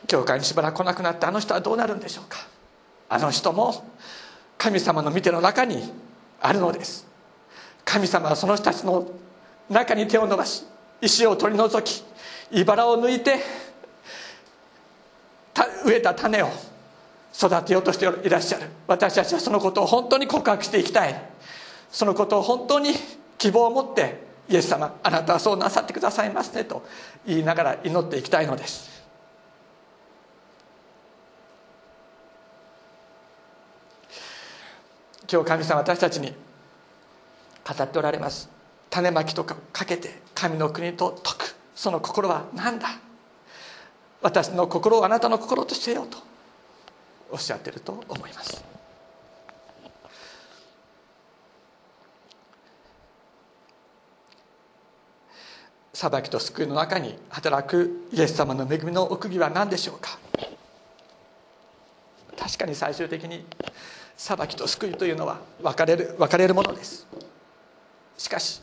[0.08, 2.40] 教会にしばらく来なくなったあの人はどうなるんでしょうか。
[3.10, 3.86] あの人も
[4.58, 5.92] 神様の見ての中に
[6.40, 7.06] あるのです。
[7.86, 9.08] 神様はその人たちの
[9.70, 10.64] 中に手を伸ばし
[11.02, 12.04] 石を取り除き
[12.52, 13.40] 茨を抜いて
[15.86, 16.50] 植えた種を
[17.34, 18.68] 育てようとしていらっしゃる。
[18.88, 21.22] 私たちはそのことを本当に告白していきたい。
[21.90, 22.94] そのことを本当に
[23.38, 26.86] 希望を持ってイエス様あなたはそうなさってくださいますねと
[27.26, 28.92] 言いながら祈っていきたいのです。
[35.32, 36.34] 今日神様私たちに
[37.66, 38.61] 語っておられます。
[38.92, 41.56] 種まきとかかけて神の国と解く。
[41.74, 42.90] その心は何だ？
[44.22, 46.20] 私の心をあなたの心としてよと
[47.32, 48.64] おっしゃってると思います。
[55.94, 60.20] 裁きと救いの中に働くイエス様の恵みの奥義は何でしょうか？
[62.38, 63.46] 確かに最終的に
[64.18, 67.08] 裁きと救いというのは分かれる分かれるものです。
[68.18, 68.62] しかし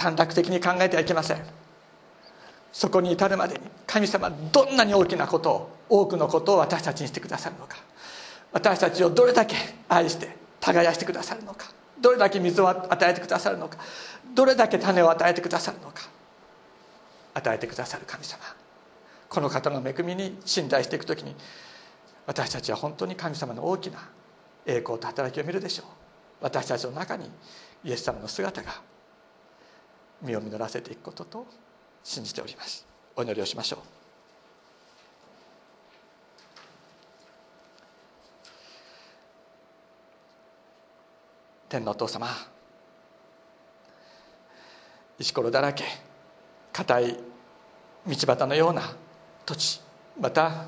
[0.00, 1.44] 短絡的に考えてはいけません。
[2.72, 7.76] そこに至るまでに神様どんなに大きなことを多くのことを私たちにしてくださるのか。
[8.50, 9.56] 私たちをどれだけ
[9.90, 11.66] 愛して耕してくださるのか。
[12.00, 13.76] どれだけ水を与えてくださるのか。
[14.34, 16.08] どれだけ種を与えてくださるのか。
[17.34, 18.40] 与えてくださる神様。
[19.28, 21.36] この方の恵みに信頼していく時に
[22.26, 23.98] 私たちは本当に神様の大きな
[24.64, 25.86] 栄光と働きを見るでしょう。
[26.40, 27.30] 私たちの中に
[27.84, 28.80] イエス様の姿が
[30.22, 31.46] 身を実らせていくことと
[32.04, 32.86] 信じております。
[33.16, 33.78] お祈りをしましょう。
[41.68, 42.26] 天のお父様
[45.20, 45.84] 石ころだらけ
[46.72, 47.16] 硬い
[48.08, 48.82] 道端のような
[49.46, 49.80] 土地
[50.20, 50.64] また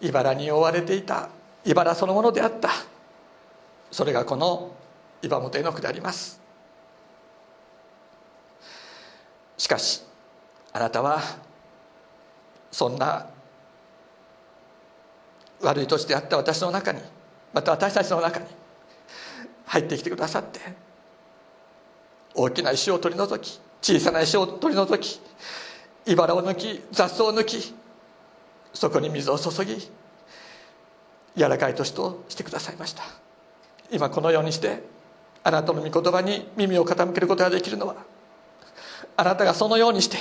[0.00, 1.28] 茨に覆われていた
[1.64, 2.70] 茨そのものであった。
[3.90, 4.74] それがこの
[5.22, 6.43] 岩本への下ります。
[9.56, 10.02] しかし
[10.72, 11.20] あなたは
[12.70, 13.26] そんな
[15.62, 17.00] 悪い土地であった私の中に
[17.52, 18.46] また私たちの中に
[19.66, 20.60] 入ってきてくださって
[22.34, 25.20] 大きな石を取り除き小さな石を取り除き
[26.06, 27.74] 茨を抜き雑草を抜き
[28.72, 29.88] そこに水を注ぎ
[31.36, 33.02] 柔らかい土地としてくださいました。
[33.90, 34.82] 今このようにして
[35.42, 37.96] あなたの御言葉に耳を傾けることができるのは
[39.16, 40.18] あなたがそのようにして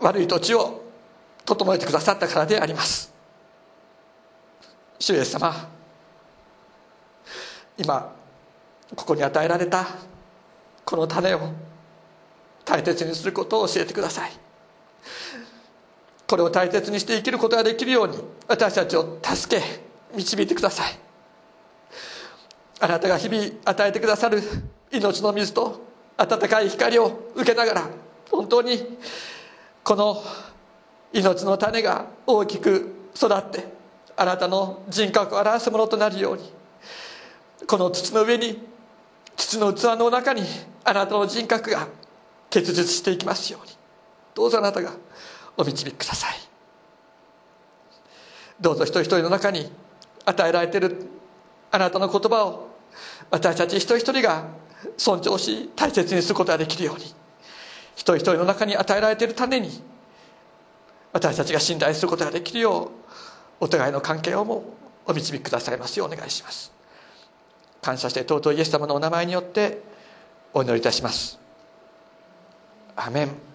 [0.00, 0.82] 悪い土地を
[1.44, 3.12] 整えてくださったからであります。
[4.98, 5.68] 主イエス様
[7.76, 8.14] 今
[8.94, 9.86] ここに与えられた
[10.84, 11.40] この種を
[12.64, 14.32] 大切にすることを教えてください。
[16.26, 18.18] これを大切にして生きることができるように
[18.48, 19.62] 私たちを助け
[20.14, 21.03] 導いてください。
[22.84, 24.42] あなたが日々与えてくださる
[24.92, 25.80] 命の水と
[26.18, 27.88] 温かい光を受けながら
[28.30, 28.98] 本当に
[29.82, 30.22] この
[31.14, 33.64] 命の種が大きく育って
[34.18, 36.42] あなたの人格を表すものとなるように
[37.66, 38.62] この土の上に
[39.34, 40.42] 土の器の中に
[40.84, 41.88] あなたの人格が
[42.50, 43.72] 結実していきますように
[44.34, 44.92] どうぞあなたが
[45.56, 46.34] お導きください。
[48.60, 49.72] どうぞ一人一人の中に
[50.26, 51.06] 与えられている
[51.70, 52.73] あなたの言葉を
[53.30, 54.46] 私たち一人一人が
[54.96, 57.04] 尊重し大切にすることができるように
[57.94, 59.70] 一人一人の中に与えられている種に
[61.12, 62.90] 私たちが信頼することができるよ
[63.60, 64.64] うお互いの関係をも
[65.06, 66.72] お導きくださいますようお願いします。
[67.80, 69.82] 感謝して尊いイエス様のお名前によって
[70.52, 71.38] お祈りいたします。
[72.96, 73.53] アメン